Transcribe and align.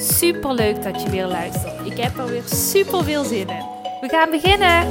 Super 0.00 0.54
leuk 0.54 0.82
dat 0.82 1.02
je 1.02 1.10
weer 1.10 1.26
luistert. 1.26 1.86
Ik 1.86 1.96
heb 1.96 2.16
er 2.16 2.26
weer 2.26 2.42
super 2.42 3.04
veel 3.04 3.24
zin 3.24 3.48
in. 3.48 3.64
We 4.00 4.08
gaan 4.08 4.30
beginnen. 4.30 4.86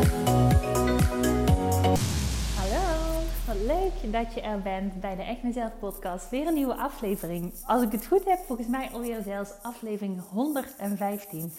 Hallo, 2.55 3.21
wat 3.45 3.55
leuk 3.65 4.11
dat 4.13 4.33
je 4.33 4.41
er 4.41 4.61
bent 4.61 5.01
bij 5.01 5.15
de 5.15 5.21
Echt 5.21 5.43
Mezelf 5.43 5.71
podcast. 5.79 6.29
Weer 6.29 6.47
een 6.47 6.53
nieuwe 6.53 6.75
aflevering. 6.75 7.53
Als 7.65 7.83
ik 7.83 7.91
het 7.91 8.05
goed 8.05 8.25
heb, 8.25 8.39
volgens 8.45 8.67
mij 8.67 8.89
alweer 8.93 9.21
zelfs 9.23 9.51
aflevering 9.61 10.21
115. 10.29 11.51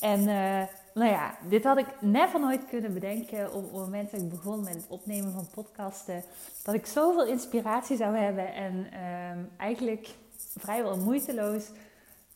En 0.00 0.20
uh, 0.20 0.62
nou 0.94 1.10
ja, 1.10 1.34
dit 1.48 1.64
had 1.64 1.78
ik 1.78 1.86
never 2.00 2.40
nooit 2.40 2.66
kunnen 2.68 2.94
bedenken 2.94 3.52
op 3.52 3.62
het 3.62 3.72
moment 3.72 4.10
dat 4.10 4.20
ik 4.20 4.28
begon 4.28 4.64
met 4.64 4.74
het 4.74 4.86
opnemen 4.88 5.32
van 5.32 5.48
podcasten. 5.54 6.22
Dat 6.64 6.74
ik 6.74 6.86
zoveel 6.86 7.26
inspiratie 7.26 7.96
zou 7.96 8.16
hebben 8.16 8.54
en 8.54 8.86
uh, 8.92 9.60
eigenlijk 9.60 10.08
vrijwel 10.58 10.96
moeiteloos 10.96 11.70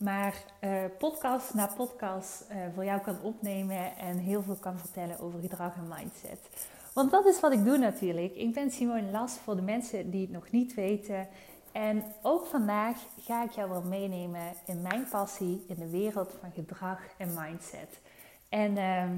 maar 0.03 0.43
uh, 0.63 0.83
podcast 0.97 1.53
na 1.53 1.67
podcast 1.67 2.45
uh, 2.51 2.57
voor 2.73 2.85
jou 2.85 3.01
kan 3.01 3.21
opnemen 3.21 3.97
en 3.97 4.17
heel 4.17 4.41
veel 4.43 4.55
kan 4.55 4.79
vertellen 4.79 5.19
over 5.19 5.39
gedrag 5.39 5.75
en 5.75 5.87
mindset. 5.87 6.39
Want 6.93 7.11
dat 7.11 7.25
is 7.25 7.39
wat 7.39 7.51
ik 7.51 7.65
doe 7.65 7.77
natuurlijk. 7.77 8.35
Ik 8.35 8.53
ben 8.53 8.71
Simone 8.71 9.11
Las 9.11 9.37
voor 9.43 9.55
de 9.55 9.61
mensen 9.61 10.11
die 10.11 10.21
het 10.21 10.31
nog 10.31 10.51
niet 10.51 10.73
weten. 10.73 11.27
En 11.71 12.03
ook 12.21 12.45
vandaag 12.45 12.97
ga 13.19 13.43
ik 13.43 13.51
jou 13.51 13.69
wel 13.69 13.81
meenemen 13.81 14.53
in 14.65 14.81
mijn 14.81 15.07
passie 15.09 15.65
in 15.67 15.75
de 15.75 15.89
wereld 15.89 16.31
van 16.39 16.51
gedrag 16.51 16.99
en 17.17 17.33
mindset. 17.33 17.99
En 18.49 18.77
uh, 18.77 19.09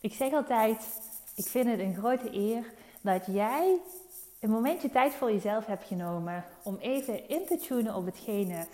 ik 0.00 0.14
zeg 0.14 0.32
altijd, 0.32 1.00
ik 1.34 1.46
vind 1.46 1.66
het 1.66 1.80
een 1.80 1.94
grote 1.94 2.34
eer 2.34 2.72
dat 3.00 3.26
jij 3.26 3.78
een 4.40 4.50
momentje 4.50 4.90
tijd 4.90 5.14
voor 5.14 5.32
jezelf 5.32 5.66
hebt 5.66 5.84
genomen 5.84 6.44
om 6.62 6.76
even 6.76 7.28
in 7.28 7.46
te 7.46 7.56
tunen 7.56 7.94
op 7.94 8.06
hetgene 8.06 8.66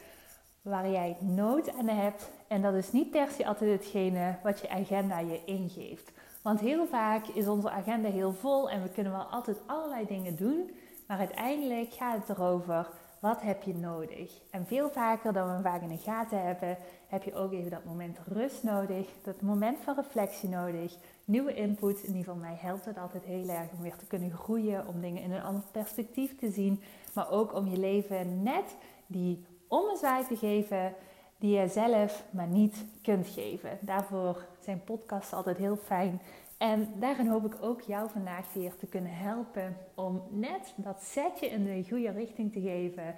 waar 0.62 0.90
jij 0.90 1.16
nood 1.20 1.74
aan 1.74 1.88
hebt. 1.88 2.30
En 2.48 2.62
dat 2.62 2.74
is 2.74 2.92
niet 2.92 3.10
per 3.10 3.28
se 3.30 3.46
altijd 3.46 3.70
hetgene 3.70 4.36
wat 4.42 4.60
je 4.60 4.70
agenda 4.70 5.18
je 5.18 5.44
ingeeft. 5.44 6.12
Want 6.42 6.60
heel 6.60 6.86
vaak 6.86 7.26
is 7.26 7.48
onze 7.48 7.70
agenda 7.70 8.08
heel 8.08 8.32
vol 8.32 8.70
en 8.70 8.82
we 8.82 8.88
kunnen 8.88 9.12
wel 9.12 9.22
altijd 9.22 9.60
allerlei 9.66 10.06
dingen 10.06 10.36
doen. 10.36 10.70
Maar 11.06 11.18
uiteindelijk 11.18 11.92
gaat 11.92 12.26
het 12.26 12.36
erover, 12.36 12.88
wat 13.20 13.42
heb 13.42 13.62
je 13.62 13.74
nodig? 13.74 14.40
En 14.50 14.66
veel 14.66 14.90
vaker 14.90 15.32
dan 15.32 15.56
we 15.56 15.62
vaak 15.62 15.82
in 15.82 15.88
de 15.88 15.96
gaten 15.96 16.42
hebben, 16.42 16.76
heb 17.06 17.22
je 17.22 17.34
ook 17.34 17.52
even 17.52 17.70
dat 17.70 17.84
moment 17.84 18.18
rust 18.26 18.62
nodig. 18.62 19.08
Dat 19.22 19.40
moment 19.40 19.78
van 19.78 19.94
reflectie 19.94 20.48
nodig. 20.48 20.96
Nieuwe 21.24 21.54
input. 21.54 21.98
In 21.98 22.06
ieder 22.06 22.24
geval 22.24 22.40
mij 22.40 22.56
helpt 22.60 22.84
het 22.84 22.98
altijd 22.98 23.24
heel 23.24 23.48
erg 23.48 23.70
om 23.76 23.82
weer 23.82 23.96
te 23.96 24.06
kunnen 24.06 24.30
groeien. 24.30 24.86
Om 24.86 25.00
dingen 25.00 25.22
in 25.22 25.32
een 25.32 25.42
ander 25.42 25.62
perspectief 25.72 26.38
te 26.38 26.50
zien. 26.50 26.82
Maar 27.14 27.30
ook 27.30 27.54
om 27.54 27.68
je 27.68 27.78
leven 27.78 28.42
net 28.42 28.76
die 29.06 29.44
ommezwaai 29.72 30.26
te 30.26 30.36
geven 30.36 30.94
die 31.38 31.58
je 31.58 31.68
zelf 31.68 32.24
maar 32.30 32.46
niet 32.46 32.84
kunt 33.02 33.28
geven. 33.28 33.78
Daarvoor 33.80 34.46
zijn 34.60 34.84
podcasts 34.84 35.32
altijd 35.32 35.56
heel 35.56 35.76
fijn. 35.76 36.20
En 36.58 36.92
daarin 36.96 37.26
hoop 37.26 37.44
ik 37.44 37.56
ook 37.60 37.80
jou 37.80 38.10
vandaag 38.10 38.52
weer 38.52 38.76
te 38.76 38.86
kunnen 38.86 39.14
helpen 39.14 39.76
om 39.94 40.22
net 40.30 40.72
dat 40.76 41.02
setje 41.02 41.46
in 41.46 41.64
de 41.64 41.84
goede 41.88 42.10
richting 42.10 42.52
te 42.52 42.60
geven. 42.60 43.14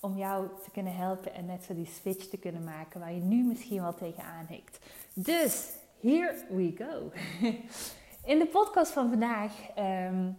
Om 0.00 0.16
jou 0.16 0.46
te 0.64 0.70
kunnen 0.70 0.96
helpen 0.96 1.34
en 1.34 1.46
net 1.46 1.64
zo 1.64 1.74
die 1.74 1.86
switch 1.86 2.26
te 2.26 2.38
kunnen 2.38 2.64
maken 2.64 3.00
waar 3.00 3.12
je 3.12 3.20
nu 3.20 3.44
misschien 3.44 3.82
wel 3.82 3.94
tegenaan 3.94 4.46
hikt. 4.48 4.78
Dus, 5.14 5.72
here 6.00 6.34
we 6.48 6.74
go. 6.76 7.10
In 8.32 8.38
de 8.38 8.46
podcast 8.46 8.92
van 8.92 9.08
vandaag 9.08 9.52
um, 9.78 10.38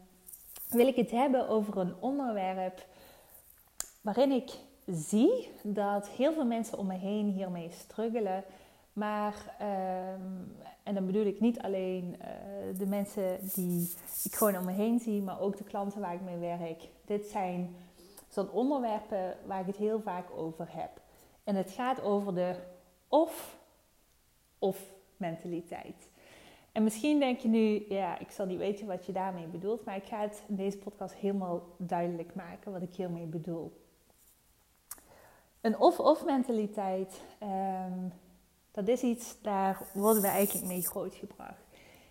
wil 0.70 0.88
ik 0.88 0.96
het 0.96 1.12
hebben 1.12 1.50
over 1.50 1.78
een 1.78 1.96
onderwerp 2.00 2.86
waarin 4.02 4.32
ik 4.32 4.52
zie 4.86 5.52
dat 5.64 6.10
heel 6.10 6.34
veel 6.34 6.46
mensen 6.46 6.78
om 6.78 6.88
me 6.88 6.98
heen 6.98 7.28
hiermee 7.28 7.70
struggelen. 7.72 8.44
Maar, 8.94 9.56
um, 9.62 10.56
en 10.84 10.94
dan 10.94 11.06
bedoel 11.06 11.26
ik 11.26 11.40
niet 11.40 11.60
alleen 11.60 12.16
uh, 12.22 12.78
de 12.78 12.86
mensen 12.86 13.40
die 13.54 13.94
ik 14.24 14.36
gewoon 14.36 14.58
om 14.58 14.66
me 14.66 14.72
heen 14.72 15.00
zie, 15.00 15.22
maar 15.22 15.40
ook 15.40 15.58
de 15.58 15.64
klanten 15.64 16.02
waar 16.02 16.14
ik 16.14 16.22
mee 16.22 16.38
werk. 16.38 16.88
Dit 17.06 17.26
zijn 17.26 17.76
zo'n 18.30 18.52
onderwerpen 18.52 19.38
waar 19.46 19.60
ik 19.60 19.66
het 19.66 19.78
heel 19.78 20.02
vaak 20.02 20.26
over 20.36 20.68
heb. 20.70 21.02
En 21.44 21.56
het 21.56 21.72
gaat 21.72 22.02
over 22.02 22.36
de 22.36 22.56
of-of 23.08 24.94
mentaliteit. 25.18 26.10
En 26.72 26.84
misschien 26.84 27.20
denk 27.20 27.40
je 27.40 27.48
nu, 27.48 27.86
ja, 27.90 28.20
ik 28.20 28.32
zal 28.32 28.46
niet 28.46 28.58
weten 28.58 28.88
wat 28.88 29.06
je 29.06 29.12
daarmee 29.12 29.48
bedoelt, 29.48 29.86
maar 29.86 29.96
ik 29.96 30.06
ga 30.06 30.22
het 30.22 30.44
in 30.48 30.56
deze 30.56 30.78
podcast 30.78 31.16
helemaal 31.16 31.64
duidelijk 31.78 32.36
maken 32.36 32.72
wat 32.72 32.82
ik 32.82 32.96
hiermee 32.96 33.26
bedoel. 33.26 33.85
Een 35.66 35.80
of-of 35.80 36.26
mentaliteit, 36.26 37.22
um, 37.44 38.14
dat 38.72 38.88
is 38.88 39.02
iets, 39.02 39.42
daar 39.42 39.82
worden 39.94 40.22
we 40.22 40.28
eigenlijk 40.28 40.68
mee 40.68 40.82
grootgebracht. 40.82 41.64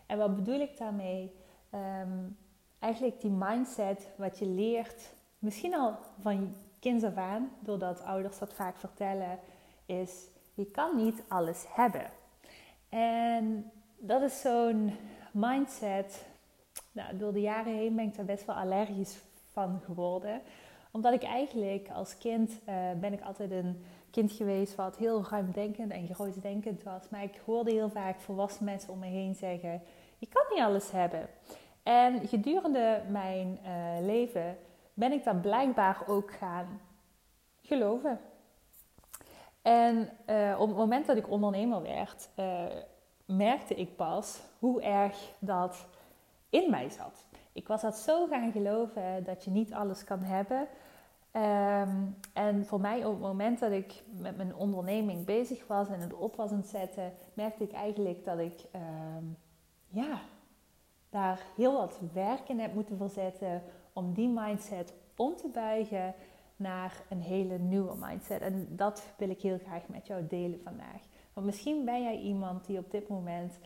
En 0.06 0.19
wat 0.19 0.37
bedoel 0.37 0.60
ik 0.60 0.78
daarmee? 0.78 1.32
Um, 1.75 2.37
eigenlijk 2.78 3.20
die 3.20 3.31
mindset 3.31 4.09
wat 4.16 4.38
je 4.38 4.47
leert, 4.47 5.12
misschien 5.38 5.75
al 5.75 5.97
van 6.20 6.54
kinds 6.81 7.04
af 7.04 7.16
aan, 7.16 7.50
doordat 7.60 8.03
ouders 8.03 8.38
dat 8.38 8.54
vaak 8.54 8.76
vertellen, 8.76 9.38
is 9.87 10.26
je 10.54 10.64
kan 10.64 10.97
niet 10.97 11.22
alles 11.28 11.64
hebben. 11.69 12.10
En 12.88 13.70
dat 13.97 14.22
is 14.22 14.41
zo'n 14.41 14.93
mindset, 15.32 16.26
nou, 16.93 17.16
door 17.16 17.32
de 17.32 17.41
jaren 17.41 17.75
heen 17.75 17.97
ben 17.97 18.04
ik 18.04 18.16
daar 18.16 18.25
best 18.25 18.44
wel 18.44 18.56
allergisch 18.56 19.16
van 19.53 19.81
geworden 19.84 20.43
omdat 20.94 21.12
ik 21.12 21.22
eigenlijk 21.22 21.88
als 21.94 22.19
kind 22.19 22.50
uh, 22.50 22.75
ben 23.00 23.12
ik 23.12 23.21
altijd 23.21 23.50
een 23.50 23.84
kind 24.10 24.32
geweest 24.32 24.75
wat 24.75 24.97
heel 24.97 25.25
ruimdenkend 25.31 25.93
en 25.93 26.15
grootdenkend 26.15 26.82
was. 26.82 27.09
Maar 27.09 27.22
ik 27.22 27.41
hoorde 27.44 27.71
heel 27.71 27.91
vaak 27.91 28.21
volwassen 28.21 28.65
mensen 28.65 28.93
om 28.93 28.99
me 28.99 29.06
heen 29.06 29.34
zeggen: 29.34 29.82
Je 30.19 30.27
kan 30.27 30.43
niet 30.50 30.62
alles 30.62 30.91
hebben. 30.91 31.28
En 31.82 32.28
gedurende 32.28 33.03
mijn 33.09 33.59
uh, 33.62 34.06
leven 34.06 34.56
ben 34.94 35.12
ik 35.12 35.25
dat 35.25 35.41
blijkbaar 35.41 36.03
ook 36.06 36.32
gaan 36.32 36.81
geloven. 37.62 38.21
En 39.62 40.09
uh, 40.31 40.56
op 40.59 40.69
het 40.69 40.76
moment 40.76 41.06
dat 41.06 41.16
ik 41.16 41.31
ondernemer 41.31 41.82
werd, 41.82 42.28
merkte 43.25 43.75
ik 43.75 43.97
pas 43.97 44.41
hoe 44.59 44.82
erg 44.82 45.32
dat 45.38 45.87
in 46.50 46.71
mij 46.71 46.91
zat. 46.91 47.26
Ik 47.53 47.69
was 47.69 47.82
dat 47.82 47.97
zo 47.97 48.26
gaan 48.26 48.53
geloven 48.53 49.25
dat 49.25 49.44
je 49.44 49.50
niet 49.50 49.72
alles 49.72 50.05
kan 50.05 50.22
hebben. 50.22 50.69
Um, 51.36 52.16
en 52.32 52.66
voor 52.66 52.80
mij 52.80 53.04
op 53.04 53.12
het 53.12 53.20
moment 53.20 53.58
dat 53.58 53.72
ik 53.72 54.02
met 54.18 54.36
mijn 54.36 54.54
onderneming 54.54 55.24
bezig 55.24 55.66
was 55.66 55.88
en 55.88 56.00
het 56.00 56.12
op 56.14 56.36
was 56.36 56.50
aan 56.50 56.64
zetten, 56.64 57.12
merkte 57.32 57.64
ik 57.64 57.72
eigenlijk 57.72 58.24
dat 58.24 58.38
ik 58.38 58.64
um, 58.74 59.36
ja, 59.88 60.20
daar 61.10 61.40
heel 61.56 61.72
wat 61.72 62.00
werk 62.12 62.48
in 62.48 62.58
heb 62.58 62.74
moeten 62.74 62.96
verzetten 62.96 63.62
om 63.92 64.12
die 64.12 64.28
mindset 64.28 64.92
om 65.16 65.36
te 65.36 65.48
buigen 65.48 66.14
naar 66.56 67.02
een 67.08 67.22
hele 67.22 67.58
nieuwe 67.58 67.94
mindset. 68.00 68.40
En 68.40 68.66
dat 68.70 69.06
wil 69.16 69.30
ik 69.30 69.40
heel 69.40 69.58
graag 69.58 69.82
met 69.86 70.06
jou 70.06 70.26
delen 70.26 70.60
vandaag. 70.64 71.00
Want 71.32 71.46
misschien 71.46 71.84
ben 71.84 72.02
jij 72.02 72.19
iemand 72.19 72.66
die 72.66 72.78
op 72.78 72.90
dit 72.90 73.08
moment 73.08 73.58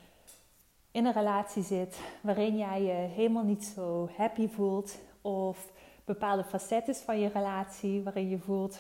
in 0.91 1.07
een 1.07 1.13
relatie 1.13 1.63
zit 1.63 2.01
waarin 2.21 2.57
jij 2.57 2.83
je 2.83 2.93
helemaal 2.93 3.45
niet 3.45 3.65
zo 3.65 4.09
happy 4.17 4.49
voelt 4.49 4.99
of 5.21 5.73
bepaalde 6.09 6.45
facetten 6.45 6.95
van 6.95 7.19
je 7.19 7.29
relatie 7.29 8.03
waarin 8.03 8.29
je 8.29 8.39
voelt, 8.39 8.79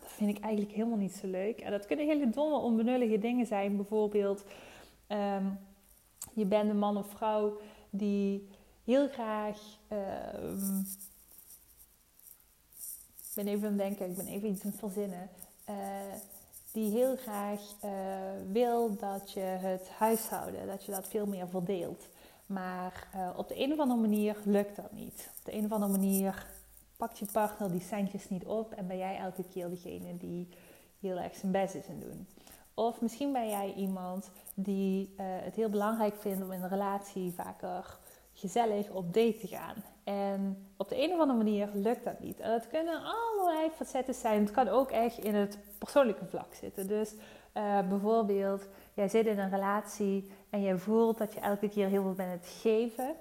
dat 0.00 0.12
vind 0.12 0.36
ik 0.36 0.42
eigenlijk 0.42 0.74
helemaal 0.74 0.98
niet 0.98 1.14
zo 1.14 1.26
leuk. 1.26 1.60
En 1.60 1.70
dat 1.70 1.86
kunnen 1.86 2.06
hele 2.06 2.30
domme, 2.30 2.56
onbenullige 2.56 3.18
dingen 3.18 3.46
zijn. 3.46 3.76
Bijvoorbeeld, 3.76 4.44
um, 5.08 5.58
je 6.32 6.44
bent 6.44 6.70
een 6.70 6.78
man 6.78 6.96
of 6.96 7.10
vrouw 7.10 7.60
die 7.90 8.48
heel 8.84 9.08
graag. 9.08 9.58
Um, 9.92 10.86
ik 13.18 13.34
ben 13.34 13.46
even 13.46 13.68
aan 13.68 13.78
het 13.78 13.78
denken, 13.78 14.10
ik 14.10 14.16
ben 14.16 14.26
even 14.26 14.48
iets 14.48 14.64
aan 14.64 14.70
het 14.70 14.78
verzinnen. 14.78 15.30
Uh, 15.70 15.76
die 16.72 16.90
heel 16.90 17.16
graag 17.16 17.60
uh, 17.84 17.90
wil 18.52 18.96
dat 18.96 19.32
je 19.32 19.40
het 19.40 19.88
huishouden, 19.88 20.66
dat 20.66 20.84
je 20.84 20.92
dat 20.92 21.08
veel 21.08 21.26
meer 21.26 21.48
verdeelt. 21.48 22.08
Maar 22.46 23.08
uh, 23.16 23.28
op 23.36 23.48
de 23.48 23.62
een 23.62 23.72
of 23.72 23.78
andere 23.78 24.00
manier 24.00 24.36
lukt 24.44 24.76
dat 24.76 24.92
niet. 24.92 25.30
Op 25.38 25.44
de 25.44 25.54
een 25.54 25.64
of 25.64 25.72
andere 25.72 25.92
manier 25.92 26.46
pakt 26.96 27.18
je 27.18 27.26
partner 27.32 27.70
die 27.70 27.80
centjes 27.80 28.28
niet 28.28 28.44
op 28.44 28.72
en 28.72 28.86
ben 28.86 28.98
jij 28.98 29.16
elke 29.16 29.44
keer 29.44 29.70
degene 29.70 30.16
die 30.16 30.48
heel 31.00 31.18
erg 31.18 31.34
zijn 31.34 31.52
best 31.52 31.74
is 31.74 31.86
in 31.86 32.00
doen. 32.00 32.26
Of 32.74 33.00
misschien 33.00 33.32
ben 33.32 33.48
jij 33.48 33.74
iemand 33.74 34.30
die 34.54 35.14
uh, 35.14 35.24
het 35.26 35.54
heel 35.54 35.68
belangrijk 35.68 36.14
vindt 36.16 36.42
om 36.42 36.52
in 36.52 36.62
een 36.62 36.68
relatie 36.68 37.32
vaker 37.32 37.98
gezellig 38.32 38.90
op 38.90 39.14
date 39.14 39.36
te 39.36 39.46
gaan. 39.46 39.74
En 40.04 40.66
op 40.76 40.88
de 40.88 41.02
een 41.02 41.12
of 41.12 41.20
andere 41.20 41.38
manier 41.38 41.68
lukt 41.74 42.04
dat 42.04 42.20
niet. 42.20 42.40
En 42.40 42.50
dat 42.50 42.68
kunnen 42.68 43.00
allerlei 43.04 43.70
facetten 43.70 44.14
zijn. 44.14 44.40
Het 44.40 44.50
kan 44.50 44.68
ook 44.68 44.90
echt 44.90 45.18
in 45.18 45.34
het 45.34 45.58
persoonlijke 45.78 46.26
vlak 46.26 46.54
zitten. 46.54 46.86
Dus 46.86 47.14
uh, 47.56 47.88
bijvoorbeeld, 47.88 48.68
jij 48.94 49.08
zit 49.08 49.26
in 49.26 49.38
een 49.38 49.50
relatie 49.50 50.30
en 50.50 50.60
je 50.60 50.78
voelt 50.78 51.18
dat 51.18 51.32
je 51.32 51.40
elke 51.40 51.68
keer 51.68 51.88
heel 51.88 52.02
veel 52.02 52.14
bent 52.14 52.32
het 52.32 52.52
geven. 52.60 53.14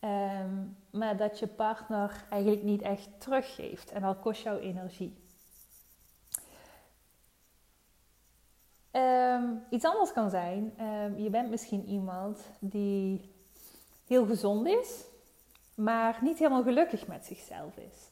Um, 0.00 0.76
maar 0.90 1.16
dat 1.16 1.38
je 1.38 1.46
partner 1.46 2.24
eigenlijk 2.30 2.62
niet 2.62 2.82
echt 2.82 3.08
teruggeeft. 3.18 3.90
En 3.90 4.02
dat 4.02 4.20
kost 4.20 4.42
jou 4.42 4.60
energie. 4.60 5.24
Um, 8.92 9.62
iets 9.70 9.84
anders 9.84 10.12
kan 10.12 10.30
zijn, 10.30 10.74
um, 10.80 11.18
je 11.18 11.30
bent 11.30 11.50
misschien 11.50 11.84
iemand 11.86 12.40
die 12.58 13.34
heel 14.06 14.26
gezond 14.26 14.66
is, 14.66 15.04
maar 15.74 16.18
niet 16.20 16.38
helemaal 16.38 16.62
gelukkig 16.62 17.06
met 17.06 17.24
zichzelf 17.24 17.76
is. 17.76 18.10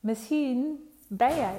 Misschien 0.00 0.90
ben 1.08 1.36
jij. 1.36 1.58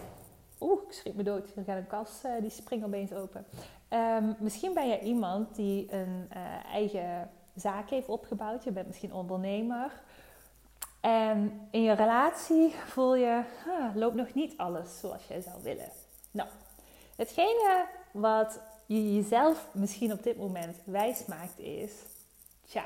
Oeh, 0.63 0.81
ik 0.87 0.93
schrik 0.93 1.13
me 1.13 1.23
dood. 1.23 1.55
Er 1.55 1.63
gaat 1.63 1.77
een 1.77 1.87
kast, 1.87 2.25
uh, 2.25 2.31
die 2.41 2.49
springt 2.49 2.85
opeens 2.85 3.13
open. 3.13 3.45
Um, 3.89 4.35
misschien 4.39 4.73
ben 4.73 4.87
jij 4.87 4.99
iemand 4.99 5.55
die 5.55 5.93
een 5.93 6.27
uh, 6.35 6.65
eigen 6.73 7.29
zaak 7.55 7.89
heeft 7.89 8.07
opgebouwd. 8.07 8.63
Je 8.63 8.71
bent 8.71 8.87
misschien 8.87 9.13
ondernemer. 9.13 10.01
En 11.01 11.67
in 11.71 11.81
je 11.81 11.91
relatie 11.91 12.69
voel 12.69 13.15
je, 13.15 13.43
loopt 13.95 14.15
nog 14.15 14.33
niet 14.33 14.57
alles 14.57 14.99
zoals 14.99 15.27
jij 15.27 15.41
zou 15.41 15.63
willen. 15.63 15.89
Nou, 16.31 16.49
hetgene 17.15 17.85
wat 18.11 18.59
je 18.85 19.13
jezelf 19.13 19.69
misschien 19.71 20.11
op 20.11 20.23
dit 20.23 20.37
moment 20.37 20.77
wijs 20.85 21.25
maakt 21.25 21.59
is, 21.59 21.91
tja, 22.65 22.83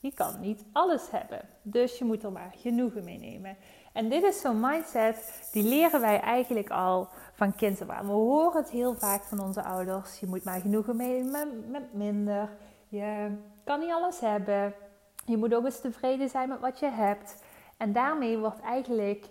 je 0.00 0.12
kan 0.12 0.40
niet 0.40 0.64
alles 0.72 1.10
hebben. 1.10 1.40
Dus 1.62 1.98
je 1.98 2.04
moet 2.04 2.22
er 2.22 2.32
maar 2.32 2.54
genoegen 2.56 3.04
mee 3.04 3.18
nemen. 3.18 3.56
En 3.94 4.08
dit 4.08 4.22
is 4.22 4.40
zo'n 4.40 4.60
mindset, 4.60 5.48
die 5.52 5.62
leren 5.62 6.00
wij 6.00 6.20
eigenlijk 6.20 6.70
al 6.70 7.08
van 7.32 7.56
kind 7.56 7.82
af 7.82 7.88
aan. 7.88 8.06
We 8.06 8.12
horen 8.12 8.62
het 8.62 8.70
heel 8.70 8.94
vaak 8.94 9.22
van 9.22 9.40
onze 9.40 9.62
ouders. 9.62 10.20
Je 10.20 10.26
moet 10.26 10.44
maar 10.44 10.60
genoegen 10.60 10.96
mee 10.96 11.24
met, 11.24 11.92
minder. 11.92 12.48
Je 12.88 13.36
kan 13.64 13.80
niet 13.80 13.92
alles 13.92 14.20
hebben. 14.20 14.74
Je 15.24 15.36
moet 15.36 15.54
ook 15.54 15.64
eens 15.64 15.80
tevreden 15.80 16.28
zijn 16.28 16.48
met 16.48 16.60
wat 16.60 16.78
je 16.78 16.90
hebt. 16.90 17.42
En 17.76 17.92
daarmee 17.92 18.38
wordt 18.38 18.60
eigenlijk 18.60 19.26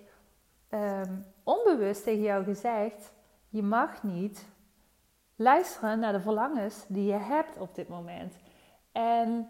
um, 0.70 1.26
onbewust 1.44 2.04
tegen 2.04 2.24
jou 2.24 2.44
gezegd: 2.44 3.12
je 3.50 3.64
mag 3.64 4.04
niet 4.04 4.46
luisteren 5.36 6.00
naar 6.00 6.14
de 6.14 6.22
verlangens 6.22 6.86
die 6.88 7.06
je 7.06 7.20
hebt 7.20 7.58
op 7.58 7.76
dit 7.76 7.88
moment. 7.88 8.36
En 8.92 9.50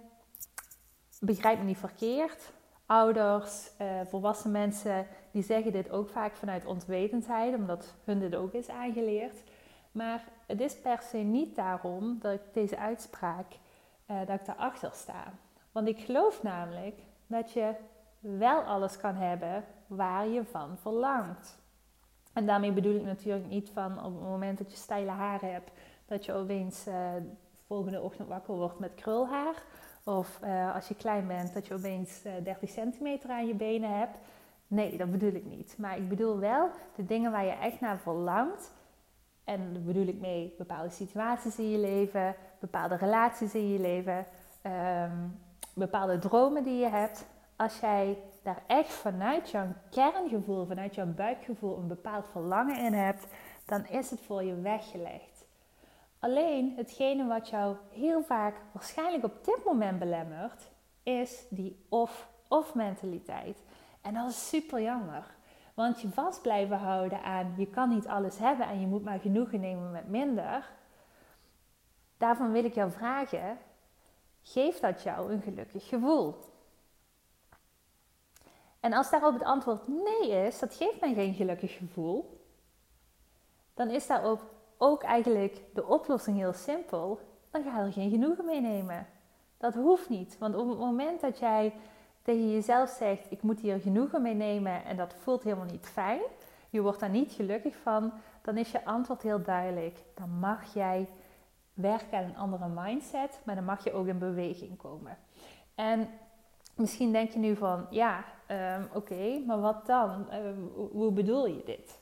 begrijp 1.19 1.57
me 1.59 1.63
niet 1.63 1.77
verkeerd. 1.77 2.51
Ouders, 2.85 3.71
uh, 3.81 3.87
volwassen 4.05 4.51
mensen, 4.51 5.07
die 5.31 5.43
zeggen 5.43 5.71
dit 5.71 5.91
ook 5.91 6.09
vaak 6.09 6.35
vanuit 6.35 6.65
ontwetendheid, 6.65 7.55
omdat 7.55 7.93
hun 8.03 8.19
dit 8.19 8.35
ook 8.35 8.53
is 8.53 8.69
aangeleerd. 8.69 9.43
Maar 9.91 10.23
het 10.47 10.61
is 10.61 10.79
per 10.79 11.01
se 11.01 11.17
niet 11.17 11.55
daarom 11.55 12.17
dat 12.19 12.33
ik 12.33 12.41
deze 12.53 12.77
uitspraak, 12.77 13.47
uh, 14.07 14.17
dat 14.25 14.39
ik 14.39 14.45
daarachter 14.45 14.91
sta. 14.93 15.33
Want 15.71 15.87
ik 15.87 15.99
geloof 15.99 16.43
namelijk 16.43 16.99
dat 17.27 17.51
je 17.51 17.73
wel 18.19 18.61
alles 18.61 18.97
kan 18.97 19.15
hebben 19.15 19.65
waar 19.87 20.27
je 20.27 20.43
van 20.45 20.77
verlangt. 20.77 21.61
En 22.33 22.45
daarmee 22.45 22.71
bedoel 22.71 22.95
ik 22.95 23.03
natuurlijk 23.03 23.47
niet 23.47 23.69
van 23.69 24.03
op 24.03 24.13
het 24.13 24.23
moment 24.23 24.57
dat 24.57 24.71
je 24.71 24.77
steile 24.77 25.11
haren 25.11 25.51
hebt, 25.51 25.71
dat 26.05 26.25
je 26.25 26.33
opeens 26.33 26.87
uh, 26.87 27.09
volgende 27.67 28.01
ochtend 28.01 28.27
wakker 28.27 28.55
wordt 28.55 28.79
met 28.79 28.95
krulhaar. 28.95 29.63
Of 30.03 30.39
uh, 30.43 30.75
als 30.75 30.87
je 30.87 30.95
klein 30.95 31.27
bent, 31.27 31.53
dat 31.53 31.67
je 31.67 31.73
opeens 31.73 32.21
uh, 32.25 32.33
30 32.43 32.69
centimeter 32.69 33.29
aan 33.29 33.47
je 33.47 33.55
benen 33.55 33.97
hebt. 33.97 34.17
Nee, 34.67 34.97
dat 34.97 35.11
bedoel 35.11 35.33
ik 35.33 35.45
niet. 35.45 35.75
Maar 35.77 35.97
ik 35.97 36.09
bedoel 36.09 36.39
wel 36.39 36.69
de 36.95 37.05
dingen 37.05 37.31
waar 37.31 37.45
je 37.45 37.51
echt 37.51 37.79
naar 37.79 37.99
verlangt. 37.99 38.71
En 39.43 39.73
daar 39.73 39.81
bedoel 39.81 40.07
ik 40.07 40.19
mee 40.19 40.53
bepaalde 40.57 40.89
situaties 40.89 41.57
in 41.57 41.69
je 41.69 41.77
leven, 41.77 42.35
bepaalde 42.59 42.95
relaties 42.95 43.53
in 43.53 43.69
je 43.71 43.79
leven, 43.79 44.25
um, 44.63 45.39
bepaalde 45.73 46.19
dromen 46.19 46.63
die 46.63 46.77
je 46.77 46.89
hebt. 46.89 47.25
Als 47.55 47.79
jij 47.79 48.17
daar 48.43 48.63
echt 48.67 48.91
vanuit 48.93 49.49
jouw 49.49 49.67
kerngevoel, 49.89 50.65
vanuit 50.65 50.95
jouw 50.95 51.05
buikgevoel 51.05 51.77
een 51.77 51.87
bepaald 51.87 52.27
verlangen 52.31 52.77
in 52.77 52.93
hebt, 52.93 53.27
dan 53.65 53.85
is 53.85 54.09
het 54.09 54.21
voor 54.21 54.43
je 54.43 54.61
weggelegd. 54.61 55.32
Alleen 56.23 56.73
hetgene 56.75 57.27
wat 57.27 57.49
jou 57.49 57.75
heel 57.91 58.23
vaak 58.23 58.55
waarschijnlijk 58.71 59.23
op 59.23 59.45
dit 59.45 59.63
moment 59.65 59.99
belemmert, 59.99 60.69
is 61.03 61.45
die 61.49 61.85
of-of 61.89 62.75
mentaliteit. 62.75 63.63
En 64.01 64.13
dat 64.13 64.29
is 64.29 64.47
super 64.49 64.81
jammer. 64.81 65.35
Want 65.73 66.01
je 66.01 66.09
vast 66.09 66.41
blijven 66.41 66.77
houden 66.77 67.23
aan 67.23 67.53
je 67.57 67.67
kan 67.67 67.89
niet 67.89 68.07
alles 68.07 68.37
hebben 68.37 68.67
en 68.67 68.79
je 68.79 68.87
moet 68.87 69.03
maar 69.03 69.19
genoegen 69.19 69.59
nemen 69.59 69.91
met 69.91 70.07
minder. 70.07 70.71
Daarvan 72.17 72.51
wil 72.51 72.63
ik 72.63 72.73
jou 72.73 72.91
vragen: 72.91 73.57
geeft 74.41 74.81
dat 74.81 75.03
jou 75.03 75.33
een 75.33 75.41
gelukkig 75.41 75.87
gevoel? 75.87 76.35
En 78.79 78.93
als 78.93 79.09
daarop 79.09 79.33
het 79.33 79.43
antwoord 79.43 79.87
nee 79.87 80.45
is, 80.45 80.59
dat 80.59 80.75
geeft 80.75 80.99
mij 80.99 81.13
geen 81.13 81.33
gelukkig 81.33 81.77
gevoel, 81.77 82.45
dan 83.73 83.89
is 83.89 84.07
daar 84.07 84.23
ook, 84.77 85.03
eigenlijk 85.03 85.61
de 85.73 85.85
oplossing 85.85 86.37
heel 86.37 86.53
simpel. 86.53 87.19
Dan 87.51 87.63
ga 87.63 87.79
je 87.79 87.85
er 87.85 87.93
geen 87.93 88.09
genoegen 88.09 88.45
mee 88.45 88.61
nemen. 88.61 89.07
Dat 89.57 89.75
hoeft 89.75 90.09
niet, 90.09 90.37
want 90.37 90.55
op 90.55 90.69
het 90.69 90.79
moment 90.79 91.21
dat 91.21 91.39
jij 91.39 91.73
tegen 92.21 92.51
jezelf 92.51 92.89
zegt: 92.89 93.31
Ik 93.31 93.41
moet 93.41 93.59
hier 93.59 93.79
genoegen 93.79 94.21
mee 94.21 94.33
nemen 94.33 94.85
en 94.85 94.97
dat 94.97 95.13
voelt 95.13 95.43
helemaal 95.43 95.65
niet 95.65 95.87
fijn, 95.87 96.21
je 96.69 96.81
wordt 96.81 96.99
daar 96.99 97.09
niet 97.09 97.31
gelukkig 97.31 97.75
van, 97.75 98.13
dan 98.41 98.57
is 98.57 98.71
je 98.71 98.85
antwoord 98.85 99.21
heel 99.21 99.41
duidelijk. 99.41 100.03
Dan 100.13 100.29
mag 100.39 100.73
jij 100.73 101.09
werken 101.73 102.17
aan 102.17 102.23
een 102.23 102.37
andere 102.37 102.67
mindset, 102.67 103.41
maar 103.43 103.55
dan 103.55 103.63
mag 103.63 103.83
je 103.83 103.93
ook 103.93 104.07
in 104.07 104.17
beweging 104.17 104.77
komen. 104.77 105.17
En 105.75 106.09
misschien 106.75 107.11
denk 107.11 107.31
je 107.31 107.39
nu 107.39 107.55
van: 107.55 107.87
Ja, 107.89 108.23
um, 108.47 108.87
oké, 108.93 109.43
maar 109.45 109.59
wat 109.59 109.85
dan? 109.85 110.27
Uh, 110.31 110.37
hoe 110.91 111.11
bedoel 111.11 111.47
je 111.47 111.61
dit? 111.65 112.01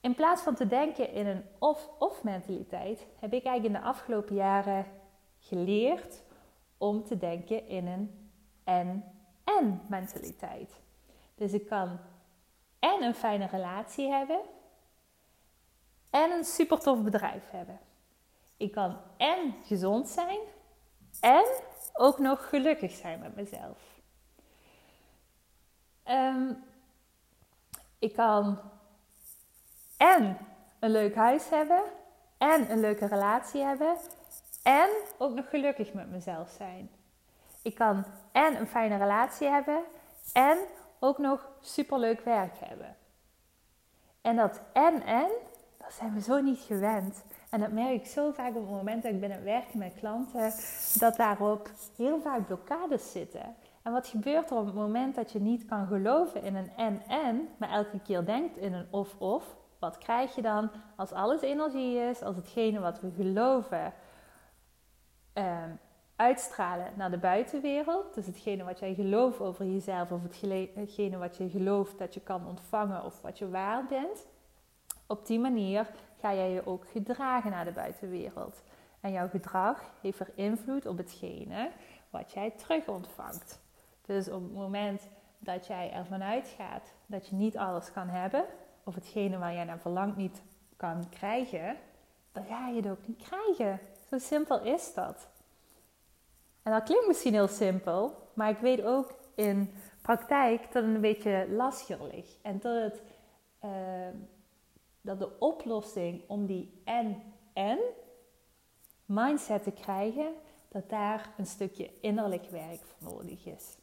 In 0.00 0.14
plaats 0.14 0.42
van 0.42 0.54
te 0.54 0.66
denken 0.66 1.12
in 1.12 1.26
een 1.26 1.44
of-of 1.58 2.22
mentaliteit, 2.22 3.06
heb 3.18 3.32
ik 3.32 3.44
eigenlijk 3.44 3.64
in 3.64 3.82
de 3.82 3.88
afgelopen 3.88 4.34
jaren 4.34 4.86
geleerd 5.38 6.22
om 6.78 7.04
te 7.04 7.18
denken 7.18 7.68
in 7.68 7.86
een 7.86 8.32
en-en 8.64 9.82
mentaliteit. 9.88 10.80
Dus 11.34 11.52
ik 11.52 11.66
kan 11.66 11.98
en 12.78 13.02
een 13.02 13.14
fijne 13.14 13.46
relatie 13.46 14.08
hebben 14.08 14.40
en 16.10 16.30
een 16.30 16.44
super 16.44 16.78
tof 16.78 17.02
bedrijf 17.02 17.50
hebben. 17.50 17.80
Ik 18.56 18.72
kan 18.72 18.96
en 19.16 19.54
gezond 19.64 20.08
zijn 20.08 20.38
en 21.20 21.44
ook 21.92 22.18
nog 22.18 22.48
gelukkig 22.48 22.92
zijn 22.92 23.20
met 23.20 23.34
mezelf. 23.34 24.00
Um, 26.04 26.64
ik 27.98 28.12
kan 28.12 28.58
en 30.00 30.36
een 30.78 30.90
leuk 30.90 31.14
huis 31.14 31.48
hebben, 31.48 31.82
en 32.38 32.70
een 32.70 32.80
leuke 32.80 33.06
relatie 33.06 33.62
hebben, 33.62 33.96
en 34.62 34.88
ook 35.18 35.34
nog 35.34 35.48
gelukkig 35.48 35.92
met 35.92 36.10
mezelf 36.10 36.50
zijn. 36.50 36.90
Ik 37.62 37.74
kan 37.74 38.04
en 38.32 38.60
een 38.60 38.66
fijne 38.66 38.96
relatie 38.96 39.48
hebben, 39.48 39.82
en 40.32 40.58
ook 40.98 41.18
nog 41.18 41.48
superleuk 41.60 42.20
werk 42.20 42.56
hebben. 42.58 42.96
En 44.20 44.36
dat 44.36 44.60
en 44.72 45.02
en, 45.02 45.28
dat 45.78 45.92
zijn 45.92 46.14
we 46.14 46.20
zo 46.20 46.40
niet 46.40 46.58
gewend. 46.58 47.24
En 47.50 47.60
dat 47.60 47.72
merk 47.72 47.94
ik 47.94 48.06
zo 48.06 48.30
vaak 48.32 48.56
op 48.56 48.62
het 48.66 48.70
moment 48.70 49.02
dat 49.02 49.12
ik 49.12 49.20
ben 49.20 49.30
aan 49.30 49.36
het 49.36 49.44
werken 49.44 49.78
met 49.78 49.94
klanten, 49.98 50.52
dat 50.98 51.16
daarop 51.16 51.70
heel 51.96 52.20
vaak 52.20 52.46
blokkades 52.46 53.12
zitten. 53.12 53.54
En 53.82 53.92
wat 53.92 54.06
gebeurt 54.06 54.50
er 54.50 54.56
op 54.56 54.66
het 54.66 54.74
moment 54.74 55.14
dat 55.14 55.32
je 55.32 55.40
niet 55.40 55.64
kan 55.64 55.86
geloven 55.86 56.42
in 56.42 56.54
een 56.54 56.70
en-en, 56.76 57.48
maar 57.56 57.70
elke 57.70 58.00
keer 58.00 58.24
denkt 58.24 58.56
in 58.56 58.72
een 58.72 58.86
of-of? 58.90 59.58
Wat 59.80 59.98
krijg 59.98 60.34
je 60.34 60.42
dan 60.42 60.70
als 60.96 61.12
alles 61.12 61.40
energie 61.40 61.96
is, 61.96 62.22
als 62.22 62.36
hetgene 62.36 62.80
wat 62.80 63.00
we 63.00 63.10
geloven 63.10 63.92
eh, 65.32 65.62
uitstralen 66.16 66.92
naar 66.96 67.10
de 67.10 67.18
buitenwereld? 67.18 68.14
Dus 68.14 68.26
hetgene 68.26 68.64
wat 68.64 68.78
jij 68.78 68.94
gelooft 68.94 69.40
over 69.40 69.66
jezelf, 69.66 70.10
of 70.10 70.22
hetgene 70.74 71.18
wat 71.18 71.36
je 71.36 71.50
gelooft 71.50 71.98
dat 71.98 72.14
je 72.14 72.20
kan 72.20 72.46
ontvangen 72.46 73.04
of 73.04 73.20
wat 73.20 73.38
je 73.38 73.48
waard 73.48 73.88
bent. 73.88 74.26
Op 75.06 75.26
die 75.26 75.38
manier 75.38 75.90
ga 76.20 76.34
jij 76.34 76.50
je 76.50 76.66
ook 76.66 76.88
gedragen 76.88 77.50
naar 77.50 77.64
de 77.64 77.72
buitenwereld. 77.72 78.62
En 79.00 79.12
jouw 79.12 79.28
gedrag 79.28 79.82
heeft 80.00 80.20
er 80.20 80.30
invloed 80.34 80.86
op 80.86 80.96
hetgene 80.96 81.70
wat 82.10 82.32
jij 82.32 82.50
terug 82.50 82.88
ontvangt. 82.88 83.60
Dus 84.06 84.28
op 84.28 84.42
het 84.42 84.52
moment 84.52 85.08
dat 85.38 85.66
jij 85.66 85.92
ervan 85.92 86.22
uitgaat 86.22 86.92
dat 87.06 87.26
je 87.26 87.34
niet 87.34 87.56
alles 87.56 87.92
kan 87.92 88.08
hebben, 88.08 88.44
of 88.90 88.96
hetgene 88.96 89.38
waar 89.38 89.54
jij 89.54 89.64
naar 89.64 89.78
verlangt 89.78 90.16
niet 90.16 90.42
kan 90.76 91.08
krijgen, 91.08 91.76
dan 92.32 92.44
ga 92.44 92.68
je 92.68 92.76
het 92.76 92.90
ook 92.90 93.06
niet 93.06 93.28
krijgen. 93.28 93.80
Zo 94.08 94.18
simpel 94.18 94.62
is 94.62 94.94
dat. 94.94 95.28
En 96.62 96.72
dat 96.72 96.82
klinkt 96.82 97.06
misschien 97.06 97.32
heel 97.32 97.48
simpel, 97.48 98.28
maar 98.34 98.50
ik 98.50 98.58
weet 98.58 98.82
ook 98.82 99.14
in 99.34 99.74
praktijk 100.02 100.62
dat 100.62 100.82
het 100.82 100.94
een 100.94 101.00
beetje 101.00 101.46
lastiger 101.50 102.06
ligt. 102.06 102.38
En 102.42 102.58
dat, 102.60 102.82
het, 102.82 103.02
ehm, 103.58 104.16
dat 105.00 105.18
de 105.18 105.38
oplossing 105.38 106.22
om 106.26 106.46
die 106.46 106.80
en-en 106.84 107.78
mindset 109.04 109.62
te 109.62 109.72
krijgen, 109.72 110.32
dat 110.68 110.88
daar 110.88 111.30
een 111.36 111.46
stukje 111.46 111.90
innerlijk 112.00 112.50
werk 112.50 112.80
voor 112.84 113.12
nodig 113.12 113.46
is. 113.46 113.76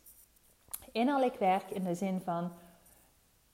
Innerlijk 0.91 1.35
werk 1.35 1.69
in 1.69 1.83
de 1.83 1.95
zin 1.95 2.21
van 2.21 2.51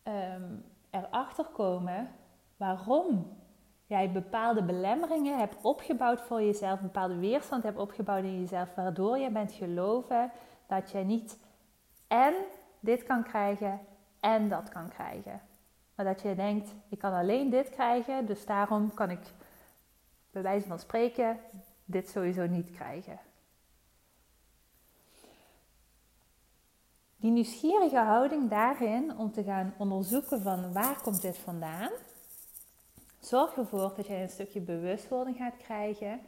um, 0.04 0.73
erachter 0.94 1.46
komen 1.46 2.10
waarom 2.58 3.38
jij 3.86 4.12
bepaalde 4.12 4.64
belemmeringen 4.64 5.38
hebt 5.38 5.56
opgebouwd 5.62 6.22
voor 6.22 6.42
jezelf, 6.42 6.80
bepaalde 6.80 7.16
weerstand 7.16 7.64
hebt 7.64 7.78
opgebouwd 7.78 8.24
in 8.24 8.40
jezelf, 8.40 8.76
waardoor 8.76 9.18
je 9.18 9.32
bent 9.32 9.52
geloven 9.52 10.32
dat 10.68 10.92
je 10.92 10.98
niet 10.98 11.40
en 12.08 12.34
dit 12.80 13.04
kan 13.04 13.24
krijgen 13.24 13.80
en 14.20 14.50
dat 14.50 14.70
kan 14.70 14.90
krijgen. 14.90 15.42
Maar 15.96 16.06
dat 16.06 16.22
je 16.22 16.36
denkt, 16.36 16.76
ik 16.90 17.00
kan 17.00 17.14
alleen 17.14 17.50
dit 17.50 17.70
krijgen, 17.70 18.26
dus 18.26 18.46
daarom 18.46 18.94
kan 18.94 19.10
ik 19.10 19.34
bij 20.32 20.42
wijze 20.42 20.68
van 20.68 20.80
spreken 20.80 21.40
dit 21.86 22.10
sowieso 22.10 22.48
niet 22.48 22.72
krijgen. 22.72 23.20
Die 27.24 27.32
nieuwsgierige 27.32 27.98
houding 27.98 28.50
daarin 28.50 29.18
om 29.18 29.32
te 29.32 29.44
gaan 29.44 29.74
onderzoeken 29.77 30.42
van 30.42 30.74
waar 30.74 31.01
komt 31.01 31.22
dit 31.22 31.38
vandaan, 31.38 31.89
zorg 33.20 33.58
ervoor 33.58 33.94
dat 33.96 34.08
jij 34.08 34.22
een 34.22 34.30
stukje 34.30 34.60
bewustwording 34.62 35.38
gaat 35.38 35.58
krijgen. 35.58 36.22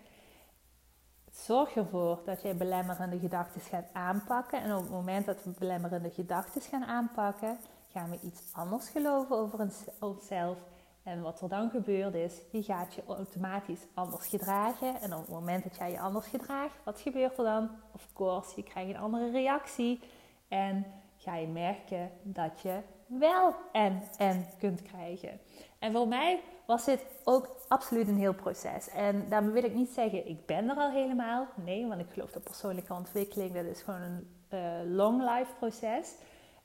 Zorg 1.32 1.76
ervoor 1.76 2.20
dat 2.26 2.42
jij 2.42 2.56
belemmerende 2.56 3.20
gedachten 3.20 3.62
gaat 3.62 3.86
aanpakken. 3.94 4.62
En 4.62 4.76
op 4.76 4.82
het 4.82 4.92
moment 4.92 5.26
dat 5.26 5.44
we 5.44 5.50
belemmerende 5.60 6.10
gedachten 6.10 6.62
gaan 6.62 6.86
aanpakken, 6.86 7.58
gaan 7.92 8.10
we 8.10 8.20
iets 8.22 8.42
anders 8.54 8.90
geloven 8.90 9.36
over 9.36 9.68
onszelf. 10.00 10.58
En 11.04 11.22
wat 11.22 11.42
er 11.42 11.50
dan 11.50 11.70
gebeurt 11.70 12.14
is, 12.14 12.42
je 12.52 12.64
gaat 12.64 12.94
je 12.94 13.04
automatisch 13.08 13.82
anders 13.94 14.28
gedragen. 14.28 15.02
En 15.02 15.14
op 15.14 15.20
het 15.20 15.30
moment 15.30 15.64
dat 15.64 15.76
jij 15.76 15.92
je 15.92 16.00
anders 16.00 16.28
gedraagt, 16.28 16.76
wat 16.84 17.00
gebeurt 17.00 17.38
er 17.38 17.44
dan? 17.44 17.70
Of 17.92 18.08
course, 18.14 18.52
je 18.56 18.64
krijgt 18.64 18.90
een 18.90 19.02
andere 19.02 19.32
reactie. 19.32 20.00
En 20.48 20.86
ga 21.18 21.36
je 21.36 21.48
merken 21.48 22.12
dat 22.24 22.62
je 22.62 22.80
wel 23.06 23.56
en 23.72 24.02
en 24.18 24.46
kunt 24.60 24.82
krijgen. 24.82 25.40
En 25.80 25.92
voor 25.92 26.08
mij 26.08 26.40
was 26.66 26.86
dit 26.86 27.06
ook 27.24 27.56
absoluut 27.68 28.08
een 28.08 28.18
heel 28.18 28.34
proces. 28.34 28.90
En 28.90 29.30
daarmee 29.30 29.52
wil 29.52 29.64
ik 29.64 29.74
niet 29.74 29.90
zeggen, 29.90 30.28
ik 30.28 30.46
ben 30.46 30.70
er 30.70 30.76
al 30.76 30.92
helemaal. 30.92 31.48
Nee, 31.56 31.88
want 31.88 32.02
ik 32.02 32.10
geloof 32.14 32.32
dat 32.32 32.44
persoonlijke 32.44 32.94
ontwikkeling, 32.94 33.54
dat 33.54 33.66
is 33.66 33.82
gewoon 33.82 34.02
een 34.02 34.28
uh, 34.54 34.96
long 34.96 35.22
life 35.22 35.52
proces. 35.60 36.16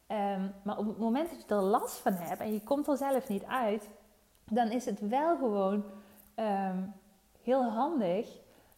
Ehm, 0.07 0.49
maar 0.65 0.79
op 0.79 0.87
het 0.87 0.99
moment 0.99 1.31
dat 1.31 1.43
je 1.49 1.55
er 1.55 1.63
last 1.63 1.97
van 1.97 2.13
hebt 2.13 2.41
en 2.41 2.53
je 2.53 2.63
komt 2.63 2.89
er 2.89 2.97
zelf 2.97 3.29
niet 3.29 3.45
uit, 3.45 3.89
dan 4.45 4.71
is 4.71 4.85
het 4.85 5.09
wel 5.09 5.37
gewoon 5.37 5.85
ehm, 6.35 6.83
heel 7.43 7.63
handig 7.63 8.29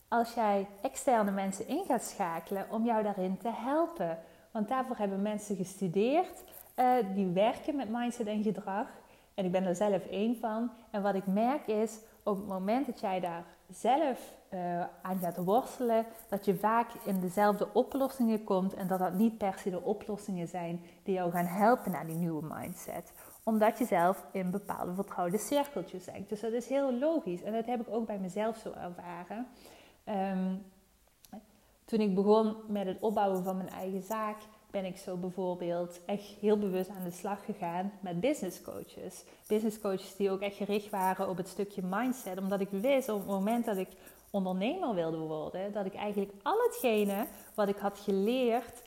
als 0.08 0.34
jij 0.34 0.68
externe 0.82 1.30
mensen 1.30 1.68
in 1.68 1.84
gaat 1.84 2.02
schakelen 2.02 2.66
om 2.70 2.84
jou 2.84 3.02
daarin 3.02 3.38
te 3.38 3.50
helpen. 3.52 4.18
Want 4.52 4.68
daarvoor 4.68 4.96
hebben 4.96 5.22
mensen 5.22 5.56
gestudeerd 5.56 6.44
uh, 6.76 6.94
die 7.14 7.26
werken 7.26 7.76
met 7.76 7.88
mindset 7.88 8.26
en 8.26 8.42
gedrag. 8.42 8.86
En 9.34 9.44
ik 9.44 9.52
ben 9.52 9.64
er 9.64 9.74
zelf 9.74 10.06
één 10.06 10.36
van. 10.36 10.70
En 10.90 11.02
wat 11.02 11.14
ik 11.14 11.26
merk 11.26 11.66
is, 11.66 11.98
op 12.22 12.36
het 12.36 12.46
moment 12.46 12.86
dat 12.86 13.00
jij 13.00 13.20
daar 13.20 13.44
zelf 13.70 14.34
uh, 14.50 14.80
aan 15.02 15.18
gaat 15.18 15.36
worstelen, 15.36 16.06
dat 16.28 16.44
je 16.44 16.54
vaak 16.54 16.90
in 17.04 17.20
dezelfde 17.20 17.68
oplossingen 17.72 18.44
komt 18.44 18.74
en 18.74 18.86
dat 18.86 18.98
dat 18.98 19.14
niet 19.14 19.38
per 19.38 19.58
se 19.58 19.70
de 19.70 19.82
oplossingen 19.82 20.48
zijn 20.48 20.80
die 21.02 21.14
jou 21.14 21.30
gaan 21.30 21.46
helpen 21.46 21.90
naar 21.90 22.06
die 22.06 22.16
nieuwe 22.16 22.54
mindset. 22.54 23.12
Omdat 23.44 23.78
je 23.78 23.84
zelf 23.84 24.26
in 24.32 24.50
bepaalde 24.50 24.94
vertrouwde 24.94 25.38
cirkeltjes 25.38 26.04
denkt. 26.04 26.28
Dus 26.28 26.40
dat 26.40 26.52
is 26.52 26.68
heel 26.68 26.98
logisch 26.98 27.42
en 27.42 27.52
dat 27.52 27.66
heb 27.66 27.80
ik 27.80 27.94
ook 27.94 28.06
bij 28.06 28.18
mezelf 28.18 28.56
zo 28.56 28.72
ervaren. 28.72 29.46
Um, 30.04 30.64
toen 31.84 32.00
ik 32.00 32.14
begon 32.14 32.56
met 32.68 32.86
het 32.86 33.00
opbouwen 33.00 33.44
van 33.44 33.56
mijn 33.56 33.70
eigen 33.70 34.02
zaak, 34.02 34.36
ben 34.70 34.84
ik 34.84 34.96
zo 34.96 35.16
bijvoorbeeld 35.16 36.00
echt 36.06 36.24
heel 36.40 36.58
bewust 36.58 36.90
aan 36.90 37.04
de 37.04 37.10
slag 37.10 37.44
gegaan 37.44 37.92
met 38.00 38.20
business 38.20 38.62
coaches. 38.62 39.24
Business 39.48 39.80
coaches 39.80 40.16
die 40.16 40.30
ook 40.30 40.40
echt 40.40 40.56
gericht 40.56 40.90
waren 40.90 41.28
op 41.28 41.36
het 41.36 41.48
stukje 41.48 41.82
mindset. 41.84 42.38
Omdat 42.38 42.60
ik 42.60 42.68
wist 42.70 43.08
op 43.08 43.18
het 43.18 43.28
moment 43.28 43.64
dat 43.64 43.76
ik 43.76 43.88
ondernemer 44.30 44.94
wilde 44.94 45.16
worden, 45.16 45.72
dat 45.72 45.86
ik 45.86 45.94
eigenlijk 45.94 46.32
al 46.42 46.56
hetgene 46.62 47.26
wat 47.54 47.68
ik 47.68 47.76
had 47.76 47.98
geleerd 47.98 48.82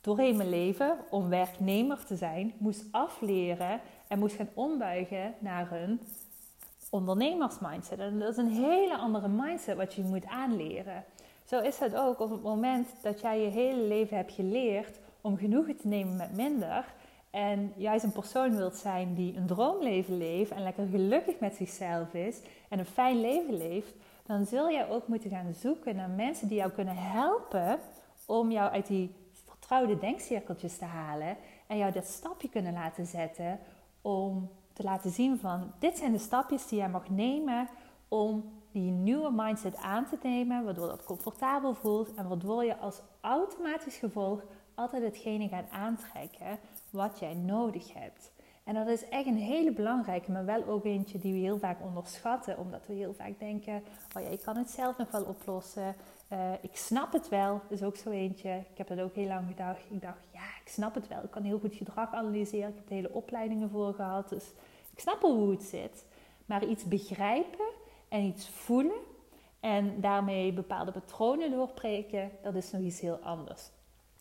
doorheen 0.00 0.36
mijn 0.36 0.48
leven 0.48 0.98
om 1.10 1.28
werknemer 1.28 2.04
te 2.04 2.16
zijn, 2.16 2.54
moest 2.58 2.84
afleren 2.90 3.80
en 4.08 4.18
moest 4.18 4.36
gaan 4.36 4.50
ombuigen 4.54 5.34
naar 5.38 5.72
een 5.72 6.00
ondernemersmindset. 6.90 7.98
En 7.98 8.18
dat 8.18 8.30
is 8.30 8.36
een 8.36 8.64
hele 8.64 8.96
andere 8.96 9.28
mindset 9.28 9.76
wat 9.76 9.94
je 9.94 10.02
moet 10.02 10.26
aanleren. 10.26 11.04
Zo 11.52 11.60
is 11.60 11.78
het 11.78 11.94
ook 11.94 12.20
op 12.20 12.30
het 12.30 12.42
moment 12.42 12.88
dat 13.02 13.20
jij 13.20 13.40
je 13.40 13.48
hele 13.48 13.82
leven 13.82 14.16
hebt 14.16 14.32
geleerd 14.32 14.98
om 15.20 15.36
genoegen 15.36 15.76
te 15.76 15.88
nemen 15.88 16.16
met 16.16 16.36
minder. 16.36 16.94
En 17.30 17.72
juist 17.76 18.04
een 18.04 18.12
persoon 18.12 18.56
wilt 18.56 18.76
zijn 18.76 19.14
die 19.14 19.36
een 19.36 19.46
droomleven 19.46 20.16
leeft 20.16 20.50
en 20.50 20.62
lekker 20.62 20.86
gelukkig 20.86 21.38
met 21.38 21.54
zichzelf 21.54 22.14
is 22.14 22.40
en 22.68 22.78
een 22.78 22.86
fijn 22.86 23.20
leven 23.20 23.56
leeft, 23.56 23.94
dan 24.26 24.46
zul 24.46 24.70
jij 24.70 24.88
ook 24.88 25.08
moeten 25.08 25.30
gaan 25.30 25.54
zoeken 25.54 25.96
naar 25.96 26.10
mensen 26.10 26.48
die 26.48 26.56
jou 26.56 26.70
kunnen 26.70 26.96
helpen 26.96 27.78
om 28.26 28.50
jou 28.50 28.70
uit 28.70 28.86
die 28.86 29.14
vertrouwde 29.46 29.98
denkcirkeltjes 29.98 30.78
te 30.78 30.84
halen 30.84 31.36
en 31.66 31.76
jou 31.76 31.92
dat 31.92 32.06
stapje 32.06 32.48
kunnen 32.48 32.72
laten 32.72 33.06
zetten 33.06 33.58
om 34.02 34.50
te 34.72 34.82
laten 34.82 35.10
zien 35.10 35.38
van 35.38 35.72
dit 35.78 35.98
zijn 35.98 36.12
de 36.12 36.18
stapjes 36.18 36.68
die 36.68 36.78
jij 36.78 36.88
mag 36.88 37.10
nemen 37.10 37.68
om 38.08 38.61
die 38.72 38.90
nieuwe 38.90 39.30
mindset 39.32 39.76
aan 39.76 40.06
te 40.08 40.18
nemen, 40.22 40.64
waardoor 40.64 40.86
dat 40.86 41.04
comfortabel 41.04 41.74
voelt 41.74 42.14
en 42.14 42.28
waardoor 42.28 42.64
je 42.64 42.76
als 42.76 43.00
automatisch 43.20 43.96
gevolg 43.96 44.42
altijd 44.74 45.02
hetgene 45.02 45.48
gaat 45.48 45.70
aantrekken 45.70 46.58
wat 46.90 47.18
jij 47.18 47.34
nodig 47.34 47.92
hebt. 47.92 48.30
En 48.64 48.74
dat 48.74 48.86
is 48.86 49.08
echt 49.08 49.26
een 49.26 49.36
hele 49.36 49.72
belangrijke, 49.72 50.32
maar 50.32 50.44
wel 50.44 50.64
ook 50.66 50.84
eentje 50.84 51.18
die 51.18 51.32
we 51.32 51.38
heel 51.38 51.58
vaak 51.58 51.82
onderschatten, 51.82 52.58
omdat 52.58 52.86
we 52.86 52.92
heel 52.92 53.14
vaak 53.14 53.38
denken: 53.38 53.82
oh 54.16 54.22
ja, 54.22 54.28
ik 54.28 54.40
kan 54.40 54.56
het 54.56 54.70
zelf 54.70 54.98
nog 54.98 55.10
wel 55.10 55.24
oplossen. 55.24 55.94
Uh, 56.32 56.52
ik 56.60 56.76
snap 56.76 57.12
het 57.12 57.28
wel, 57.28 57.60
is 57.68 57.82
ook 57.82 57.96
zo 57.96 58.10
eentje. 58.10 58.50
Ik 58.50 58.78
heb 58.78 58.88
dat 58.88 59.00
ook 59.00 59.14
heel 59.14 59.26
lang 59.26 59.46
gedacht. 59.46 59.80
Ik 59.90 60.02
dacht, 60.02 60.18
ja, 60.32 60.44
ik 60.64 60.68
snap 60.68 60.94
het 60.94 61.08
wel. 61.08 61.22
Ik 61.22 61.30
kan 61.30 61.42
heel 61.42 61.58
goed 61.58 61.74
gedrag 61.74 62.12
analyseren. 62.12 62.68
Ik 62.68 62.76
heb 62.76 62.88
hele 62.88 63.12
opleidingen 63.12 63.70
voor 63.70 63.94
gehad, 63.94 64.28
dus 64.28 64.44
ik 64.92 65.00
snap 65.00 65.22
wel 65.22 65.34
hoe 65.34 65.50
het 65.50 65.62
zit. 65.62 66.04
Maar 66.46 66.64
iets 66.64 66.84
begrijpen 66.84 67.66
en 68.12 68.22
iets 68.22 68.48
voelen 68.48 69.00
en 69.60 70.00
daarmee 70.00 70.52
bepaalde 70.52 70.92
patronen 70.92 71.50
doorbreken, 71.50 72.30
dat 72.42 72.54
is 72.54 72.70
nog 72.70 72.82
iets 72.82 73.00
heel 73.00 73.18
anders. 73.22 73.70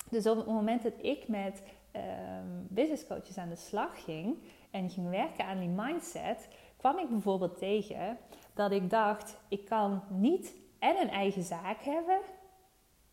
Dus 0.09 0.27
op 0.27 0.37
het 0.37 0.45
moment 0.45 0.83
dat 0.83 0.93
ik 1.01 1.27
met 1.27 1.63
um, 1.95 2.67
business 2.69 3.07
coaches 3.07 3.37
aan 3.37 3.49
de 3.49 3.55
slag 3.55 4.03
ging 4.03 4.37
en 4.71 4.89
ging 4.89 5.09
werken 5.09 5.45
aan 5.45 5.59
die 5.59 5.69
mindset, 5.69 6.47
kwam 6.77 6.97
ik 6.99 7.09
bijvoorbeeld 7.09 7.57
tegen 7.57 8.17
dat 8.53 8.71
ik 8.71 8.89
dacht: 8.89 9.37
ik 9.47 9.65
kan 9.65 10.01
niet 10.09 10.53
en 10.79 11.01
een 11.01 11.09
eigen 11.09 11.43
zaak 11.43 11.83
hebben, 11.83 12.19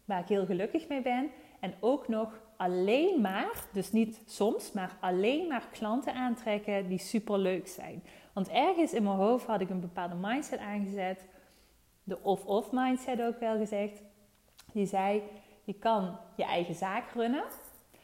waar 0.04 0.20
ik 0.20 0.28
heel 0.28 0.46
gelukkig 0.46 0.88
mee 0.88 1.02
ben, 1.02 1.30
en 1.60 1.74
ook 1.80 2.08
nog 2.08 2.40
alleen 2.56 3.20
maar, 3.20 3.64
dus 3.72 3.92
niet 3.92 4.22
soms, 4.26 4.72
maar 4.72 4.96
alleen 5.00 5.48
maar 5.48 5.68
klanten 5.72 6.14
aantrekken 6.14 6.88
die 6.88 6.98
super 6.98 7.38
leuk 7.38 7.68
zijn. 7.68 8.02
Want 8.38 8.50
ergens 8.50 8.92
in 8.92 9.02
mijn 9.02 9.16
hoofd 9.16 9.46
had 9.46 9.60
ik 9.60 9.70
een 9.70 9.80
bepaalde 9.80 10.14
mindset 10.14 10.58
aangezet, 10.58 11.24
de 12.04 12.22
of-of 12.22 12.72
mindset 12.72 13.22
ook 13.22 13.38
wel 13.38 13.56
gezegd, 13.56 14.02
die 14.72 14.86
zei: 14.86 15.22
je 15.64 15.72
kan 15.72 16.16
je 16.36 16.44
eigen 16.44 16.74
zaak 16.74 17.04
runnen, 17.14 17.44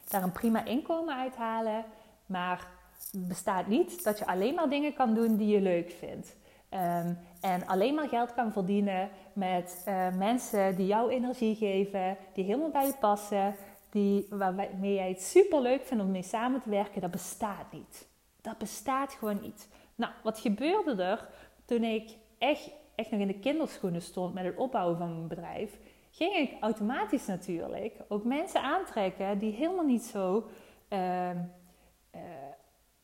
daar 0.08 0.22
een 0.22 0.32
prima 0.32 0.64
inkomen 0.64 1.16
uithalen, 1.16 1.84
maar 2.26 2.68
bestaat 3.12 3.66
niet 3.66 4.04
dat 4.04 4.18
je 4.18 4.26
alleen 4.26 4.54
maar 4.54 4.68
dingen 4.68 4.94
kan 4.94 5.14
doen 5.14 5.36
die 5.36 5.48
je 5.48 5.60
leuk 5.60 5.90
vindt. 5.90 6.36
Um, 6.70 7.18
en 7.40 7.66
alleen 7.66 7.94
maar 7.94 8.08
geld 8.08 8.34
kan 8.34 8.52
verdienen 8.52 9.08
met 9.32 9.84
uh, 9.88 10.16
mensen 10.16 10.76
die 10.76 10.86
jouw 10.86 11.08
energie 11.08 11.54
geven, 11.54 12.16
die 12.32 12.44
helemaal 12.44 12.70
bij 12.70 12.86
je 12.86 12.94
passen, 13.00 13.54
die, 13.90 14.26
waarmee 14.30 14.94
jij 14.94 15.08
het 15.08 15.22
super 15.22 15.60
leuk 15.60 15.82
vindt 15.84 16.04
om 16.04 16.10
mee 16.10 16.22
samen 16.22 16.62
te 16.62 16.70
werken, 16.70 17.00
dat 17.00 17.10
bestaat 17.10 17.72
niet. 17.72 18.06
Dat 18.40 18.58
bestaat 18.58 19.12
gewoon 19.12 19.40
niet. 19.40 19.68
Nou, 19.94 20.12
wat 20.22 20.38
gebeurde 20.38 21.02
er 21.02 21.28
toen 21.64 21.84
ik 21.84 22.16
echt, 22.38 22.70
echt 22.94 23.10
nog 23.10 23.20
in 23.20 23.26
de 23.26 23.38
kinderschoenen 23.38 24.02
stond 24.02 24.34
met 24.34 24.44
het 24.44 24.56
opbouwen 24.56 24.98
van 24.98 25.14
mijn 25.14 25.28
bedrijf? 25.28 25.78
ging 26.14 26.34
ik 26.34 26.52
automatisch 26.60 27.26
natuurlijk 27.26 27.96
ook 28.08 28.24
mensen 28.24 28.62
aantrekken 28.62 29.38
die 29.38 29.52
helemaal 29.52 29.84
niet 29.84 30.02
zo 30.02 30.48
uh, 30.88 31.30
uh, 31.30 31.38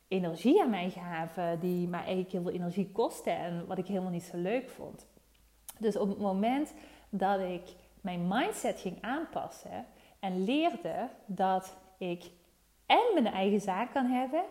energie 0.07 0.61
aan 0.61 0.69
mij 0.69 0.89
gaven, 0.89 1.59
die 1.59 1.87
mij 1.87 1.99
eigenlijk 1.99 2.31
heel 2.31 2.41
veel 2.41 2.51
energie 2.51 2.91
kosten 2.91 3.37
en 3.37 3.67
wat 3.67 3.77
ik 3.77 3.87
helemaal 3.87 4.11
niet 4.11 4.23
zo 4.23 4.37
leuk 4.37 4.69
vond. 4.69 5.07
Dus 5.79 5.95
op 5.95 6.09
het 6.09 6.19
moment 6.19 6.73
dat 7.09 7.39
ik 7.39 7.75
mijn 8.01 8.27
mindset 8.27 8.79
ging 8.79 8.97
aanpassen 9.01 9.85
en 10.19 10.43
leerde 10.43 11.09
dat 11.25 11.77
ik 11.97 12.31
en 12.85 13.13
mijn 13.13 13.33
eigen 13.33 13.61
zaak 13.61 13.91
kan 13.91 14.05
hebben 14.05 14.43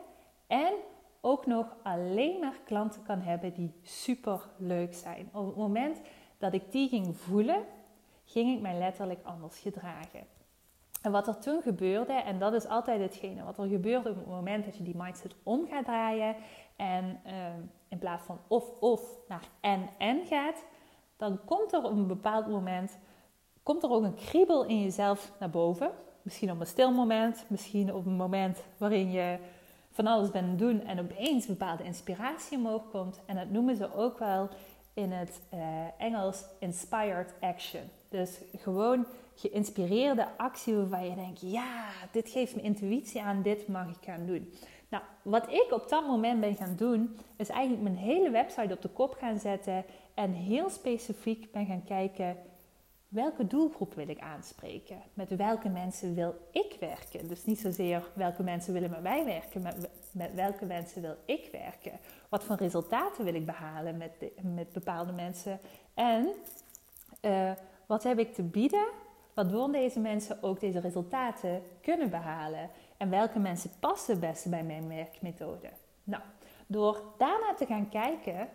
en 0.46 0.72
ook 1.20 1.46
nog 1.46 1.76
alleen 1.82 2.40
maar 2.40 2.60
klanten 2.64 3.02
kan 3.02 3.20
hebben 3.20 3.52
die 3.52 3.74
super 3.82 4.48
leuk 4.56 4.94
zijn. 4.94 5.28
Op 5.32 5.46
het 5.46 5.56
moment 5.56 6.00
dat 6.38 6.52
ik 6.52 6.72
die 6.72 6.88
ging 6.88 7.16
voelen, 7.16 7.64
ging 8.24 8.56
ik 8.56 8.60
mij 8.60 8.78
letterlijk 8.78 9.20
anders 9.24 9.58
gedragen. 9.58 10.26
En 11.02 11.12
wat 11.12 11.26
er 11.26 11.38
toen 11.38 11.62
gebeurde, 11.62 12.12
en 12.12 12.38
dat 12.38 12.52
is 12.52 12.66
altijd 12.66 13.00
hetgene 13.00 13.44
wat 13.44 13.58
er 13.58 13.66
gebeurt 13.66 14.06
op 14.06 14.16
het 14.16 14.26
moment 14.26 14.64
dat 14.64 14.76
je 14.76 14.82
die 14.82 14.96
mindset 14.96 15.34
om 15.42 15.66
gaat 15.66 15.84
draaien 15.84 16.36
en 16.76 17.20
ehm, 17.24 17.60
in 17.88 17.98
plaats 17.98 18.24
van 18.24 18.38
of-of 18.48 19.18
naar 19.28 19.48
en-en 19.60 20.26
gaat, 20.26 20.64
dan 21.16 21.44
komt 21.44 21.72
er 21.72 21.84
op 21.84 21.90
een 21.90 22.06
bepaald 22.06 22.46
moment 22.48 22.98
komt 23.62 23.82
er 23.82 23.90
ook 23.90 24.02
een 24.02 24.14
kriebel 24.14 24.64
in 24.64 24.82
jezelf 24.82 25.32
naar 25.38 25.50
boven. 25.50 25.90
Misschien 26.22 26.50
op 26.50 26.60
een 26.60 26.66
stil 26.66 26.92
moment, 26.92 27.44
misschien 27.48 27.94
op 27.94 28.06
een 28.06 28.16
moment 28.16 28.62
waarin 28.76 29.10
je 29.10 29.38
van 29.90 30.06
alles 30.06 30.30
bent 30.30 30.58
doen 30.58 30.84
en 30.86 31.00
opeens 31.00 31.48
een 31.48 31.56
bepaalde 31.58 31.84
inspiratie 31.84 32.58
omhoog 32.58 32.90
komt. 32.90 33.20
En 33.26 33.36
dat 33.36 33.50
noemen 33.50 33.76
ze 33.76 33.94
ook 33.94 34.18
wel 34.18 34.48
in 34.94 35.12
het 35.12 35.40
uh, 35.54 35.60
Engels 35.98 36.44
inspired 36.58 37.34
action. 37.40 37.82
Dus 38.08 38.40
gewoon 38.56 39.06
geïnspireerde 39.34 40.26
actie 40.36 40.74
waarvan 40.74 41.08
je 41.08 41.14
denkt, 41.14 41.40
ja, 41.40 41.84
dit 42.12 42.28
geeft 42.28 42.56
me 42.56 42.62
intuïtie 42.62 43.22
aan, 43.22 43.42
dit 43.42 43.68
mag 43.68 43.88
ik 43.88 44.04
gaan 44.04 44.26
doen. 44.26 44.52
Nou, 44.88 45.02
wat 45.22 45.52
ik 45.52 45.66
op 45.70 45.88
dat 45.88 46.06
moment 46.06 46.40
ben 46.40 46.56
gaan 46.56 46.74
doen, 46.76 47.16
is 47.36 47.48
eigenlijk 47.48 47.82
mijn 47.82 47.96
hele 47.96 48.30
website 48.30 48.74
op 48.74 48.82
de 48.82 48.88
kop 48.88 49.14
gaan 49.14 49.38
zetten 49.38 49.84
en 50.14 50.32
heel 50.32 50.70
specifiek 50.70 51.52
ben 51.52 51.66
gaan 51.66 51.84
kijken 51.84 52.36
welke 53.10 53.46
doelgroep 53.46 53.94
wil 53.94 54.08
ik 54.08 54.20
aanspreken? 54.20 55.02
Met 55.14 55.36
welke 55.36 55.68
mensen 55.68 56.14
wil 56.14 56.48
ik 56.50 56.76
werken? 56.80 57.28
Dus 57.28 57.44
niet 57.44 57.60
zozeer 57.60 58.10
welke 58.14 58.42
mensen 58.42 58.72
willen 58.72 58.90
met 58.90 59.02
mij 59.02 59.24
werken, 59.24 59.62
maar 59.62 59.74
met 60.10 60.34
welke 60.34 60.64
mensen 60.64 61.02
wil 61.02 61.16
ik 61.24 61.48
werken? 61.52 61.98
Wat 62.28 62.44
voor 62.44 62.56
resultaten 62.56 63.24
wil 63.24 63.34
ik 63.34 63.46
behalen 63.46 63.96
met, 63.96 64.12
met 64.54 64.72
bepaalde 64.72 65.12
mensen? 65.12 65.60
En 65.94 66.28
uh, 67.22 67.52
wat 67.86 68.02
heb 68.02 68.18
ik 68.18 68.34
te 68.34 68.42
bieden 68.42 68.86
waardoor 69.34 69.72
deze 69.72 70.00
mensen 70.00 70.42
ook 70.42 70.60
deze 70.60 70.80
resultaten 70.80 71.62
kunnen 71.80 72.10
behalen? 72.10 72.70
En 72.96 73.10
welke 73.10 73.38
mensen 73.38 73.70
passen 73.80 74.12
het 74.12 74.20
beste 74.20 74.48
bij 74.48 74.62
mijn 74.62 74.88
werkmethode? 74.88 75.68
Nou, 76.04 76.22
door 76.66 77.02
daarna 77.18 77.54
te 77.54 77.66
gaan 77.66 77.88
kijken, 77.88 78.48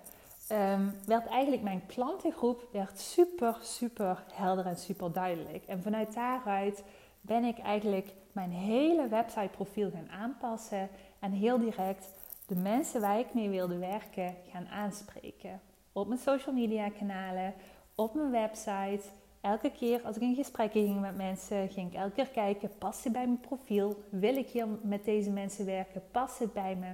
um, 0.51 0.93
werd 1.05 1.25
eigenlijk 1.25 1.61
mijn 1.63 1.85
klantengroep 1.85 2.67
werd 2.71 2.99
super, 2.99 3.57
super 3.61 4.23
helder 4.33 4.65
en 4.65 4.77
super 4.77 5.11
duidelijk. 5.11 5.65
En 5.65 5.81
vanuit 5.81 6.13
daaruit 6.13 6.83
ben 7.21 7.43
ik 7.43 7.57
eigenlijk 7.57 8.13
mijn 8.31 8.51
hele 8.51 9.07
websiteprofiel 9.07 9.91
gaan 9.91 10.09
aanpassen 10.09 10.89
en 11.19 11.31
heel 11.31 11.59
direct 11.59 12.09
de 12.47 12.55
mensen 12.55 13.01
waar 13.01 13.19
ik 13.19 13.33
mee 13.33 13.49
wilde 13.49 13.77
werken 13.77 14.35
gaan 14.51 14.67
aanspreken. 14.67 15.61
Op 15.91 16.07
mijn 16.07 16.19
social 16.19 16.55
media 16.55 16.89
kanalen, 16.89 17.53
op 17.95 18.13
mijn 18.13 18.31
website. 18.31 19.01
Elke 19.41 19.71
keer 19.71 20.01
als 20.01 20.15
ik 20.15 20.21
in 20.21 20.35
gesprek 20.35 20.71
ging 20.71 21.01
met 21.01 21.15
mensen, 21.15 21.69
ging 21.69 21.91
ik 21.91 21.97
elke 21.97 22.13
keer 22.13 22.29
kijken: 22.29 22.77
past 22.77 23.03
het 23.03 23.13
bij 23.13 23.25
mijn 23.25 23.39
profiel? 23.39 24.03
Wil 24.09 24.35
ik 24.35 24.47
hier 24.47 24.67
met 24.81 25.05
deze 25.05 25.31
mensen 25.31 25.65
werken? 25.65 26.03
Past 26.11 26.39
het 26.39 26.53
bij 26.53 26.75
me? 26.75 26.93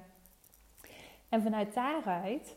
En 1.29 1.41
vanuit 1.41 1.73
daaruit 1.73 2.55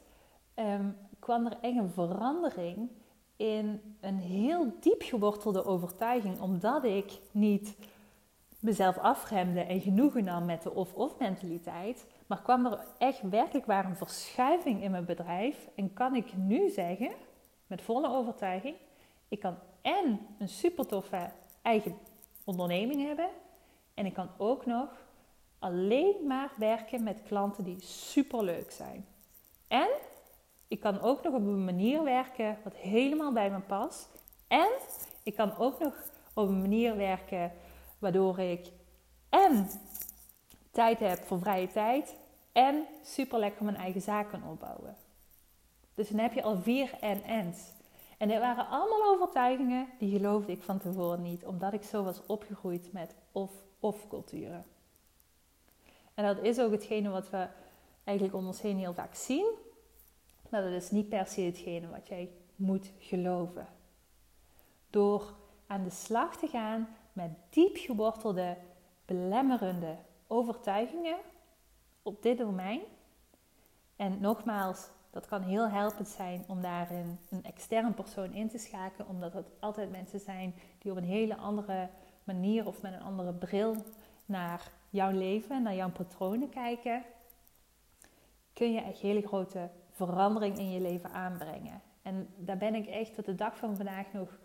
Ehm, 0.55 0.89
kwam 1.19 1.47
er 1.47 1.57
echt 1.61 1.77
een 1.77 1.91
verandering 1.91 2.91
in 3.37 3.97
een 4.01 4.19
heel 4.19 4.73
diep 4.81 5.03
gewortelde 5.03 5.65
overtuiging, 5.65 6.41
omdat 6.41 6.85
ik 6.85 7.19
niet 7.31 7.77
mezelf 8.59 8.99
afremde 8.99 9.61
en 9.61 9.81
genoegen 9.81 10.25
nam 10.25 10.45
met 10.45 10.63
de 10.63 10.75
of-of 10.75 11.19
mentaliteit, 11.19 12.07
maar 12.27 12.43
kwam 12.43 12.67
er 12.67 12.87
echt 12.99 13.29
werkelijk 13.29 13.67
waar 13.67 13.85
een 13.85 13.97
verschuiving 13.97 14.83
in 14.83 14.91
mijn 14.91 15.05
bedrijf 15.05 15.69
en 15.75 15.93
kan 15.93 16.15
ik 16.15 16.37
nu 16.37 16.69
zeggen, 16.71 17.11
met 17.67 17.83
volle 17.83 18.09
overtuiging, 18.09 18.77
ik 19.29 19.41
kan 19.41 19.57
en 19.83 20.27
een 20.39 20.49
super 20.49 20.87
toffe 20.87 21.31
eigen 21.63 21.99
onderneming 22.45 23.07
hebben 23.07 23.29
en 23.95 24.07
ik 24.07 24.15
kan 24.15 24.29
ook 24.37 24.67
nog 24.67 24.89
alleen 25.59 26.27
maar 26.27 26.53
werken 26.57 27.03
met 27.03 27.23
klanten 27.23 27.65
die 27.65 27.81
super 27.83 28.45
leuk 28.45 28.71
zijn. 28.71 29.07
En 29.69 29.89
ik 30.69 30.81
kan 30.81 31.01
ook 31.01 31.23
nog 31.23 31.35
op 31.35 31.41
een 31.41 31.65
manier 31.65 32.03
werken 32.03 32.59
wat 32.65 32.75
helemaal 32.75 33.33
bij 33.33 33.51
me 33.51 33.61
past. 33.61 34.09
En 34.49 34.69
ik 35.23 35.35
kan 35.35 35.57
ook 35.57 35.79
nog 35.79 35.95
op 36.35 36.49
een 36.49 36.61
manier 36.61 36.97
werken 36.97 37.53
waardoor 37.99 38.39
ik 38.39 38.73
en 39.29 39.69
tijd 40.71 40.99
heb 40.99 41.19
voor 41.19 41.39
vrije 41.39 41.69
tijd 41.69 42.17
en 42.53 42.87
super 43.03 43.39
lekker 43.39 43.65
mijn 43.65 43.77
eigen 43.77 44.01
zaak 44.01 44.31
kan 44.31 44.49
opbouwen. 44.49 44.97
Dus 45.95 46.09
dan 46.09 46.19
heb 46.19 46.33
je 46.33 46.43
al 46.43 46.57
vier 46.57 46.95
en-ens. 47.01 47.73
En 48.19 48.29
dit 48.29 48.39
waren 48.39 48.69
allemaal 48.69 49.15
overtuigingen 49.15 49.89
die 49.99 50.17
geloofde 50.17 50.53
ik 50.53 50.63
van 50.63 50.79
tevoren 50.79 51.23
niet, 51.23 51.45
omdat 51.45 51.73
ik 51.73 51.83
zo 51.83 52.05
was 52.05 52.27
opgegroeid 52.27 52.93
met 52.93 53.15
of-of 53.33 54.09
culturen. 54.09 54.65
En 56.15 56.25
dat 56.25 56.45
is 56.45 56.61
ook 56.61 56.73
hetgene 56.73 57.09
wat 57.09 57.31
we 57.31 57.47
eigenlijk 58.05 58.37
om 58.37 58.47
ons 58.47 58.61
heen 58.61 58.79
heel 58.79 58.95
vaak 58.95 59.15
zien. 59.15 59.47
Maar 60.55 60.63
dat 60.63 60.83
is 60.83 60.91
niet 60.91 61.09
per 61.09 61.27
se 61.27 61.41
hetgene 61.41 61.89
wat 61.89 62.09
jij 62.09 62.31
moet 62.57 62.93
geloven. 62.99 63.67
Door 64.91 65.35
aan 65.67 65.85
de 65.85 65.91
slag 65.91 66.37
te 66.37 66.47
gaan 66.47 66.89
met 67.13 67.31
diep 67.51 67.77
gewortelde, 67.77 68.57
belemmerende 69.05 69.97
overtuigingen 70.27 71.17
op 72.03 72.23
dit 72.23 72.39
domein. 72.39 72.81
En 73.97 74.21
nogmaals, 74.21 74.89
dat 75.11 75.27
kan 75.27 75.43
heel 75.43 75.69
helpend 75.69 76.09
zijn 76.09 76.45
om 76.49 76.63
daarin 76.63 77.19
een 77.31 77.45
extern 77.45 77.95
persoon 77.95 78.33
in 78.33 78.49
te 78.49 78.59
schakelen, 78.59 79.09
omdat 79.09 79.33
het 79.33 79.47
altijd 79.61 79.91
mensen 79.91 80.21
zijn 80.21 80.55
die 80.79 80.91
op 80.91 80.97
een 80.97 81.05
hele 81.05 81.37
andere 81.37 81.89
manier 82.25 82.67
of 82.67 82.83
met 82.83 82.93
een 82.93 83.03
andere 83.03 83.33
bril 83.33 83.77
naar 84.27 84.71
jouw 84.91 85.11
leven, 85.11 85.63
naar 85.63 85.75
jouw 85.75 85.91
patronen 85.91 86.49
kijken. 86.49 87.03
Kun 88.53 88.73
je 88.73 88.81
echt 88.81 89.01
hele 89.01 89.27
grote 89.27 89.71
verandering 89.95 90.59
in 90.59 90.71
je 90.71 90.81
leven 90.81 91.11
aanbrengen. 91.11 91.81
En 92.03 92.29
daar 92.37 92.57
ben 92.57 92.75
ik 92.75 92.87
echt 92.87 93.15
tot 93.15 93.25
de 93.25 93.35
dag 93.35 93.57
van 93.57 93.77
vandaag 93.77 94.13
nog 94.13 94.39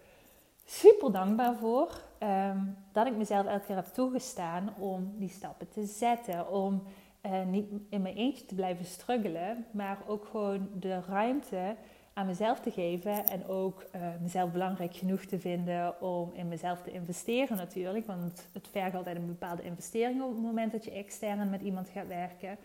super 0.65 1.11
dankbaar 1.11 1.55
voor. 1.55 2.01
Ehm, 2.17 2.59
dat 2.91 3.07
ik 3.07 3.15
mezelf 3.15 3.45
elke 3.45 3.65
keer 3.65 3.75
heb 3.75 3.85
toegestaan 3.85 4.73
om 4.77 5.13
die 5.17 5.29
stappen 5.29 5.69
te 5.69 5.85
zetten. 5.85 6.51
Om 6.51 6.83
uh, 7.25 7.45
niet 7.45 7.71
in 7.89 8.01
mijn 8.01 8.15
eentje 8.15 8.45
te 8.45 8.55
blijven 8.55 8.85
struggelen, 8.85 9.65
maar 9.71 9.97
ook 10.07 10.25
gewoon 10.25 10.69
de 10.79 11.01
ruimte 11.01 11.75
aan 12.13 12.25
mezelf 12.25 12.59
te 12.59 12.71
geven. 12.71 13.25
En 13.25 13.47
ook 13.47 13.85
uh, 13.95 14.01
mezelf 14.21 14.51
belangrijk 14.51 14.95
genoeg 14.95 15.25
te 15.25 15.39
vinden 15.39 16.01
om 16.01 16.31
in 16.33 16.47
mezelf 16.47 16.81
te 16.81 16.91
investeren 16.91 17.57
natuurlijk. 17.57 18.07
Want 18.07 18.47
het 18.53 18.67
vergt 18.67 18.95
altijd 18.95 19.15
een 19.15 19.27
bepaalde 19.27 19.63
investering 19.63 20.21
op 20.21 20.31
het 20.31 20.41
moment 20.41 20.71
dat 20.71 20.85
je 20.85 20.91
extern 20.91 21.49
met 21.49 21.61
iemand 21.61 21.89
gaat 21.89 22.07
werken. 22.07 22.57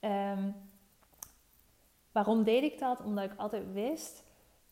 Um, 0.00 0.54
Waarom 2.12 2.42
deed 2.42 2.62
ik 2.62 2.78
dat? 2.78 3.00
Omdat 3.00 3.24
ik 3.24 3.32
altijd 3.36 3.72
wist, 3.72 4.22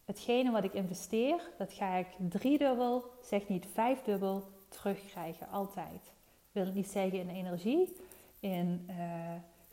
hetgene 0.05 0.50
wat 0.50 0.64
ik 0.64 0.72
investeer, 0.72 1.50
dat 1.59 1.72
ga 1.72 1.94
ik 1.94 2.07
driedubbel, 2.18 3.05
zeg 3.22 3.48
niet 3.48 3.66
vijfdubbel, 3.72 4.42
terugkrijgen. 4.68 5.48
Altijd. 5.48 6.12
wil 6.53 6.66
ik 6.66 6.74
niet 6.74 6.90
zeggen 6.90 7.18
in 7.18 7.29
energie, 7.29 7.96
in 8.40 8.87
uh, 8.90 8.96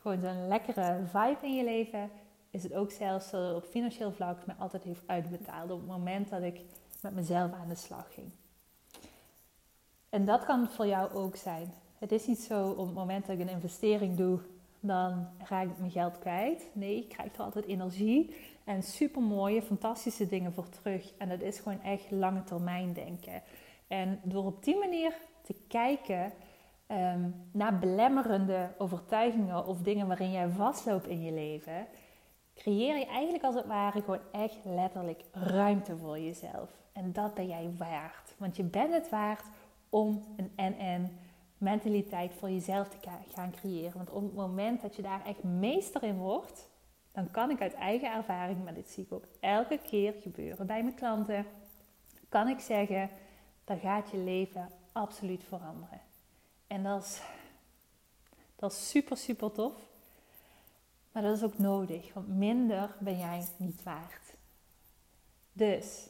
gewoon 0.01 0.19
zo'n 0.19 0.47
lekkere 0.47 1.03
vibe 1.05 1.37
in 1.41 1.55
je 1.55 1.63
leven, 1.63 2.09
is 2.49 2.63
het 2.63 2.73
ook 2.73 2.91
zelfs 2.91 3.29
zo 3.29 3.55
op 3.55 3.63
financieel 3.63 4.11
vlak 4.11 4.45
me 4.45 4.53
altijd 4.57 4.83
heeft 4.83 5.07
uitbetaald 5.07 5.71
op 5.71 5.79
het 5.79 5.87
moment 5.87 6.29
dat 6.29 6.41
ik 6.41 6.61
met 7.01 7.13
mezelf 7.13 7.51
aan 7.53 7.69
de 7.69 7.75
slag 7.75 8.13
ging. 8.13 8.31
En 10.09 10.25
dat 10.25 10.45
kan 10.45 10.67
voor 10.67 10.87
jou 10.87 11.13
ook 11.13 11.35
zijn. 11.35 11.73
Het 11.97 12.11
is 12.11 12.27
niet 12.27 12.39
zo 12.39 12.69
op 12.69 12.85
het 12.85 12.95
moment 12.95 13.25
dat 13.25 13.35
ik 13.35 13.41
een 13.41 13.53
investering 13.53 14.17
doe 14.17 14.39
dan 14.87 15.27
raak 15.37 15.69
ik 15.69 15.77
mijn 15.77 15.91
geld 15.91 16.19
kwijt. 16.19 16.69
Nee, 16.73 16.97
ik 16.97 17.09
krijg 17.09 17.33
er 17.33 17.43
altijd 17.43 17.65
energie 17.65 18.35
en 18.63 18.83
super 18.83 19.21
mooie, 19.21 19.61
fantastische 19.61 20.27
dingen 20.27 20.53
voor 20.53 20.69
terug. 20.69 21.13
En 21.17 21.29
dat 21.29 21.41
is 21.41 21.59
gewoon 21.59 21.81
echt 21.81 22.11
lange 22.11 22.43
termijn 22.43 22.93
denken. 22.93 23.41
En 23.87 24.19
door 24.23 24.45
op 24.45 24.63
die 24.63 24.77
manier 24.77 25.13
te 25.43 25.55
kijken 25.67 26.33
um, 26.87 27.35
naar 27.51 27.79
belemmerende 27.79 28.69
overtuigingen 28.77 29.65
of 29.65 29.81
dingen 29.81 30.07
waarin 30.07 30.31
jij 30.31 30.49
vastloopt 30.49 31.07
in 31.07 31.21
je 31.21 31.31
leven, 31.31 31.87
creëer 32.55 32.97
je 32.97 33.05
eigenlijk 33.05 33.43
als 33.43 33.55
het 33.55 33.65
ware 33.65 34.01
gewoon 34.01 34.31
echt 34.31 34.57
letterlijk 34.63 35.23
ruimte 35.31 35.97
voor 35.97 36.19
jezelf. 36.19 36.69
En 36.93 37.13
dat 37.13 37.33
ben 37.33 37.47
jij 37.47 37.73
waard. 37.77 38.35
Want 38.37 38.55
je 38.55 38.63
bent 38.63 38.93
het 38.93 39.09
waard 39.09 39.45
om 39.89 40.23
een 40.37 40.51
en-en 40.55 41.17
mentaliteit 41.57 42.33
voor 42.33 42.49
jezelf 42.49 42.89
te 42.89 42.97
gaan 43.33 43.51
creëren. 43.51 43.97
Want 43.97 44.09
op 44.09 44.23
het 44.23 44.33
moment 44.33 44.81
dat 44.81 44.95
je 44.95 45.01
daar 45.01 45.25
echt 45.25 45.43
meester 45.43 46.03
in 46.03 46.17
wordt, 46.17 46.69
dan 47.11 47.31
kan 47.31 47.49
ik 47.49 47.61
uit 47.61 47.73
eigen 47.73 48.13
ervaring, 48.13 48.63
maar 48.63 48.73
dit 48.73 48.89
zie 48.89 49.03
ik 49.03 49.11
ook 49.11 49.25
elke 49.39 49.77
keer 49.77 50.13
gebeuren 50.21 50.67
bij 50.67 50.83
mijn 50.83 50.95
klanten, 50.95 51.45
kan 52.29 52.47
ik 52.47 52.59
zeggen, 52.59 53.09
dan 53.63 53.79
gaat 53.79 54.09
je 54.09 54.17
leven 54.17 54.69
absoluut 54.91 55.43
veranderen. 55.43 56.01
En 56.67 56.83
dat 56.83 57.03
is, 57.03 57.21
dat 58.55 58.71
is 58.71 58.89
super, 58.89 59.17
super 59.17 59.51
tof. 59.51 59.73
Maar 61.11 61.23
dat 61.23 61.37
is 61.37 61.43
ook 61.43 61.57
nodig, 61.57 62.13
want 62.13 62.27
minder 62.27 62.95
ben 62.99 63.17
jij 63.17 63.45
niet 63.57 63.83
waard. 63.83 64.35
Dus, 65.53 66.09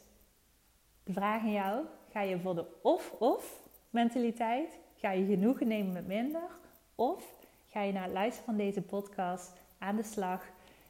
de 1.03 1.13
vraag 1.13 1.41
aan 1.41 1.51
jou, 1.51 1.85
ga 2.11 2.21
je 2.21 2.39
voor 2.39 2.55
de 2.55 2.79
of-of 2.81 3.69
mentaliteit? 3.89 4.79
Ga 4.99 5.11
je 5.11 5.25
genoegen 5.25 5.67
nemen 5.67 5.93
met 5.93 6.07
minder? 6.07 6.49
Of 6.95 7.23
ga 7.69 7.81
je 7.81 7.93
na 7.93 8.01
het 8.01 8.11
luisteren 8.11 8.45
van 8.45 8.57
deze 8.57 8.81
podcast 8.81 9.51
aan 9.77 9.95
de 9.95 10.03
slag 10.03 10.45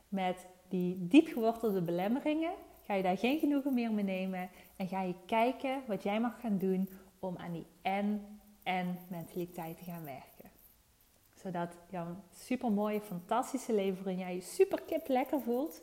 met 0.10 0.46
die 0.70 1.08
diep 1.08 1.28
gewortelde 1.28 1.82
belemmeringen? 1.82 2.54
Ga 2.86 2.94
je 2.94 3.04
daar 3.04 3.18
geen 3.18 3.40
genoegen 3.40 3.74
meer 3.74 3.92
mee 3.92 4.04
nemen 4.04 4.50
en 4.76 4.88
ga 4.88 5.02
je 5.02 5.14
kijken 5.26 5.82
wat 5.88 6.04
jij 6.04 6.20
mag 6.20 6.40
gaan 6.40 6.58
doen 6.58 6.90
om 7.20 7.38
aan 7.38 7.52
die 7.52 7.66
en-en 7.82 8.98
mentaliteit 9.08 9.78
te 9.78 9.84
gaan 9.84 10.04
werken. 10.04 10.52
Zodat 11.36 11.78
jouw 11.90 12.16
super 12.36 12.72
mooie, 12.72 13.02
fantastische 13.02 13.74
leven 13.74 14.04
waarin 14.04 14.20
jij 14.20 14.36
je 14.36 14.42
super 14.42 14.82
kip 14.82 15.08
lekker 15.08 15.42
voelt, 15.42 15.82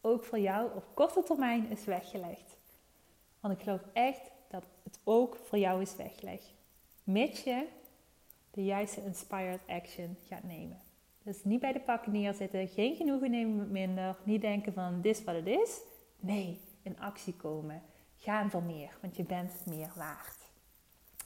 ook 0.00 0.24
voor 0.24 0.38
jou 0.38 0.70
op 0.74 0.84
korte 0.94 1.22
termijn 1.22 1.70
is 1.70 1.84
weggelegd. 1.84 2.56
Want 3.40 3.54
ik 3.54 3.62
geloof 3.62 3.82
echt 3.92 4.30
dat 4.48 4.64
het 4.82 4.98
ook 5.04 5.36
voor 5.36 5.58
jou 5.58 5.82
is 5.82 5.96
weggelegd. 5.96 6.54
Mits 7.04 7.42
je 7.42 7.66
de 8.50 8.64
juiste 8.64 9.04
inspired 9.04 9.60
action 9.66 10.16
gaat 10.28 10.42
nemen. 10.42 10.80
Dus 11.22 11.44
niet 11.44 11.60
bij 11.60 11.72
de 11.72 11.80
pakken 11.80 12.12
neerzitten, 12.12 12.68
geen 12.68 12.96
genoegen 12.96 13.30
nemen 13.30 13.56
met 13.56 13.70
minder, 13.70 14.16
niet 14.24 14.40
denken 14.40 14.72
van 14.72 15.00
dit 15.00 15.18
is 15.18 15.24
wat 15.24 15.34
het 15.34 15.46
is. 15.46 15.80
Nee, 16.20 16.60
in 16.82 17.00
actie 17.00 17.34
komen. 17.34 17.82
Gaan 18.16 18.50
voor 18.50 18.62
meer, 18.62 18.98
want 19.00 19.16
je 19.16 19.22
bent 19.22 19.52
meer 19.66 19.92
waard. 19.96 20.44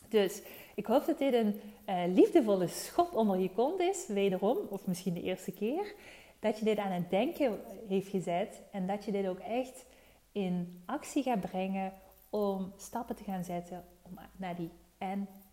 Dus 0.09 0.43
ik 0.75 0.87
hoop 0.87 1.07
dat 1.07 1.19
dit 1.19 1.35
een 1.35 1.61
uh, 1.89 2.15
liefdevolle 2.15 2.67
schop 2.67 3.15
onder 3.15 3.39
je 3.39 3.51
kont 3.51 3.81
is, 3.81 4.07
wederom, 4.07 4.59
of 4.69 4.87
misschien 4.87 5.15
de 5.15 5.23
eerste 5.23 5.53
keer. 5.53 5.95
Dat 6.39 6.59
je 6.59 6.65
dit 6.65 6.79
aan 6.79 6.93
het 6.93 7.11
denken 7.11 7.61
heeft 7.89 8.09
gezet 8.09 8.63
en 8.73 8.87
dat 8.87 9.05
je 9.05 9.13
dit 9.13 9.27
ook 9.27 9.39
echt 9.39 9.85
in 10.33 10.83
actie 10.87 11.23
gaat 11.23 11.41
brengen 11.41 11.93
om 12.31 12.73
stappen 12.77 13.17
te 13.17 13.25
gaan 13.25 13.45
zetten 13.45 13.85
om 14.03 14.19
naar 14.37 14.57
die 14.57 14.71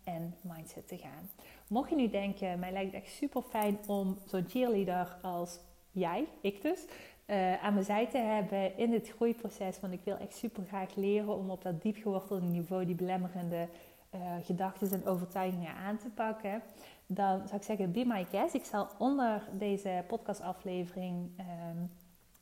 en-en 0.06 0.34
mindset 0.40 0.88
te 0.88 0.96
gaan. 0.96 1.30
Mocht 1.68 1.90
je 1.90 1.96
nu 1.96 2.10
denken, 2.10 2.58
mij 2.58 2.72
lijkt 2.72 2.92
het 2.92 3.02
echt 3.02 3.12
super 3.12 3.42
fijn 3.42 3.78
om 3.86 4.18
zo'n 4.26 4.48
cheerleader 4.48 5.16
als 5.22 5.58
jij, 5.90 6.28
ik 6.40 6.62
dus, 6.62 6.84
uh, 7.26 7.64
aan 7.64 7.72
mijn 7.72 7.84
zij 7.84 8.06
te 8.06 8.18
hebben 8.18 8.78
in 8.78 8.90
dit 8.90 9.08
groeiproces. 9.08 9.80
Want 9.80 9.92
ik 9.92 10.00
wil 10.04 10.16
echt 10.16 10.36
super 10.36 10.64
graag 10.64 10.94
leren 10.94 11.36
om 11.36 11.50
op 11.50 11.62
dat 11.62 11.82
diepgewortelde 11.82 12.46
niveau 12.46 12.84
die 12.84 12.94
belemmerende 12.94 13.68
uh, 14.14 14.20
gedachten 14.42 14.92
en 14.92 15.06
overtuigingen 15.06 15.74
aan 15.74 15.98
te 15.98 16.08
pakken. 16.08 16.62
Dan 17.06 17.38
zou 17.46 17.56
ik 17.56 17.62
zeggen, 17.62 17.92
be 17.92 18.04
my 18.04 18.24
guest. 18.24 18.54
Ik 18.54 18.64
zal 18.64 18.88
onder 18.98 19.48
deze 19.52 20.04
podcastaflevering 20.06 21.30
um, 21.38 21.90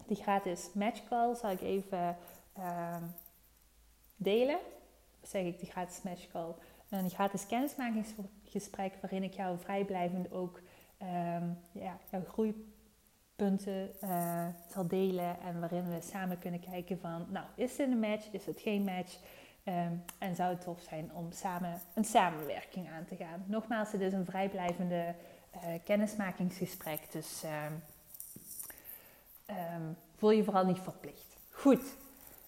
die 0.06 0.16
gratis 0.16 0.70
matchcall 0.74 1.34
zal 1.34 1.50
ik 1.50 1.60
even 1.60 2.16
uh, 2.58 2.96
delen. 4.16 4.58
Zeg 5.22 5.44
ik 5.44 5.58
die 5.58 5.70
gratis 5.70 6.02
matchcall? 6.02 6.54
Een 6.94 7.10
gratis 7.10 7.46
kennismakingsgesprek 7.46 8.94
waarin 9.00 9.22
ik 9.22 9.34
jou 9.34 9.58
vrijblijvend 9.58 10.32
ook 10.32 10.60
um, 11.02 11.58
ja, 11.72 11.98
jouw 12.10 12.24
groeipunten 12.28 13.90
uh, 14.04 14.46
zal 14.70 14.86
delen. 14.86 15.40
En 15.40 15.60
waarin 15.60 15.88
we 15.88 16.00
samen 16.00 16.38
kunnen 16.38 16.60
kijken 16.60 16.98
van, 17.00 17.26
nou, 17.28 17.46
is 17.54 17.76
dit 17.76 17.88
een 17.88 18.00
match? 18.00 18.32
Is 18.32 18.46
het 18.46 18.60
geen 18.60 18.84
match? 18.84 19.18
Um, 19.64 20.04
en 20.18 20.34
zou 20.34 20.50
het 20.50 20.60
tof 20.60 20.80
zijn 20.80 21.10
om 21.14 21.32
samen 21.32 21.80
een 21.94 22.04
samenwerking 22.04 22.90
aan 22.90 23.04
te 23.04 23.16
gaan. 23.16 23.44
Nogmaals, 23.46 23.92
het 23.92 24.00
is 24.00 24.12
een 24.12 24.24
vrijblijvende 24.24 25.14
uh, 25.54 25.60
kennismakingsgesprek. 25.84 27.12
Dus 27.12 27.42
um, 29.46 29.96
voel 30.16 30.30
je 30.30 30.44
vooral 30.44 30.66
niet 30.66 30.80
verplicht. 30.80 31.36
Goed. 31.50 32.02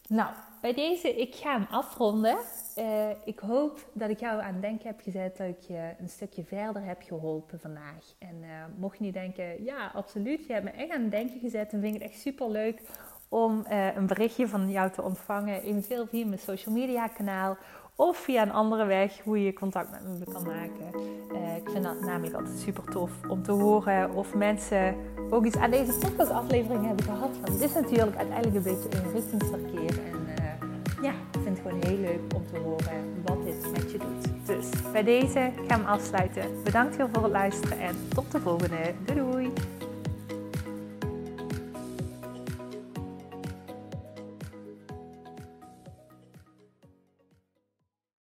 Nou, 0.09 0.31
bij 0.61 0.75
deze, 0.75 1.17
ik 1.17 1.35
ga 1.35 1.53
hem 1.53 1.67
afronden. 1.71 2.37
Uh, 2.79 3.11
ik 3.25 3.39
hoop 3.39 3.91
dat 3.93 4.11
ik 4.11 4.21
jou 4.21 4.41
aan 4.41 4.53
het 4.53 4.63
denken 4.63 4.87
heb 4.87 5.01
gezet, 5.01 5.37
dat 5.37 5.49
ik 5.49 5.61
je 5.61 5.95
een 5.99 6.09
stukje 6.09 6.45
verder 6.45 6.85
heb 6.85 7.03
geholpen 7.03 7.61
vandaag. 7.61 8.15
En 8.19 8.43
uh, 8.43 8.49
mocht 8.77 8.99
je 8.99 9.05
niet 9.05 9.15
denken, 9.15 9.65
ja, 9.65 9.91
absoluut, 9.95 10.47
je 10.47 10.53
hebt 10.53 10.65
me 10.65 10.71
echt 10.71 10.91
aan 10.91 11.03
het 11.03 11.11
denken 11.11 11.41
gezet, 11.41 11.71
dan 11.71 11.81
vind 11.81 11.95
ik 11.95 12.03
het 12.03 12.11
echt 12.11 12.21
super 12.21 12.51
leuk 12.51 12.81
om 13.29 13.65
uh, 13.71 13.97
een 13.97 14.07
berichtje 14.07 14.49
van 14.49 14.71
jou 14.71 14.91
te 14.91 15.03
ontvangen, 15.03 15.63
eventueel 15.63 16.07
via 16.07 16.27
mijn 16.27 16.39
social 16.39 16.75
media 16.75 17.09
kanaal 17.09 17.57
of 17.97 18.17
via 18.17 18.43
een 18.43 18.53
andere 18.53 18.85
weg 18.85 19.21
hoe 19.25 19.45
je 19.45 19.53
contact 19.53 19.91
met 19.91 20.19
me 20.19 20.33
kan 20.33 20.43
maken. 20.43 21.01
Uh, 21.33 21.57
ik 21.57 21.71
vind 21.71 21.85
dat 21.85 22.01
namelijk 22.01 22.35
altijd 22.35 22.59
super 22.59 22.85
tof 22.85 23.11
om 23.29 23.43
te 23.43 23.53
horen 23.53 24.15
of 24.15 24.35
mensen 24.35 24.97
ook 25.31 25.45
iets 25.45 25.57
aan 25.57 25.71
deze 25.71 25.99
podcastaflevering 25.99 26.87
hebben 26.87 27.05
gehad. 27.05 27.31
Want 27.41 27.61
dit 27.61 27.69
is 27.69 27.75
natuurlijk 27.75 28.17
uiteindelijk 28.17 28.57
een 28.57 28.75
beetje 28.75 28.99
een 28.99 29.13
richtingsverkeer. 29.13 29.99
En 30.05 30.27
uh, 30.29 31.03
ja, 31.03 31.11
ik 31.11 31.41
vind 31.43 31.59
het 31.59 31.67
gewoon 31.67 31.83
heel 31.83 31.99
leuk 31.99 32.21
om 32.35 32.43
te 32.53 32.59
horen 32.59 33.23
wat 33.25 33.45
dit 33.45 33.73
met 33.73 33.93
je 33.93 33.99
doet. 33.99 34.47
Dus 34.47 34.93
bij 34.93 35.03
deze 35.03 35.51
gaan 35.67 35.81
we 35.81 35.87
afsluiten. 35.87 36.63
Bedankt 36.65 36.97
heel 36.97 37.09
voor 37.13 37.23
het 37.23 37.33
luisteren 37.33 37.79
en 37.79 37.97
tot 38.09 38.33
de 38.33 38.41
volgende. 38.41 38.95
Doei 39.05 39.19
doei! 39.19 39.53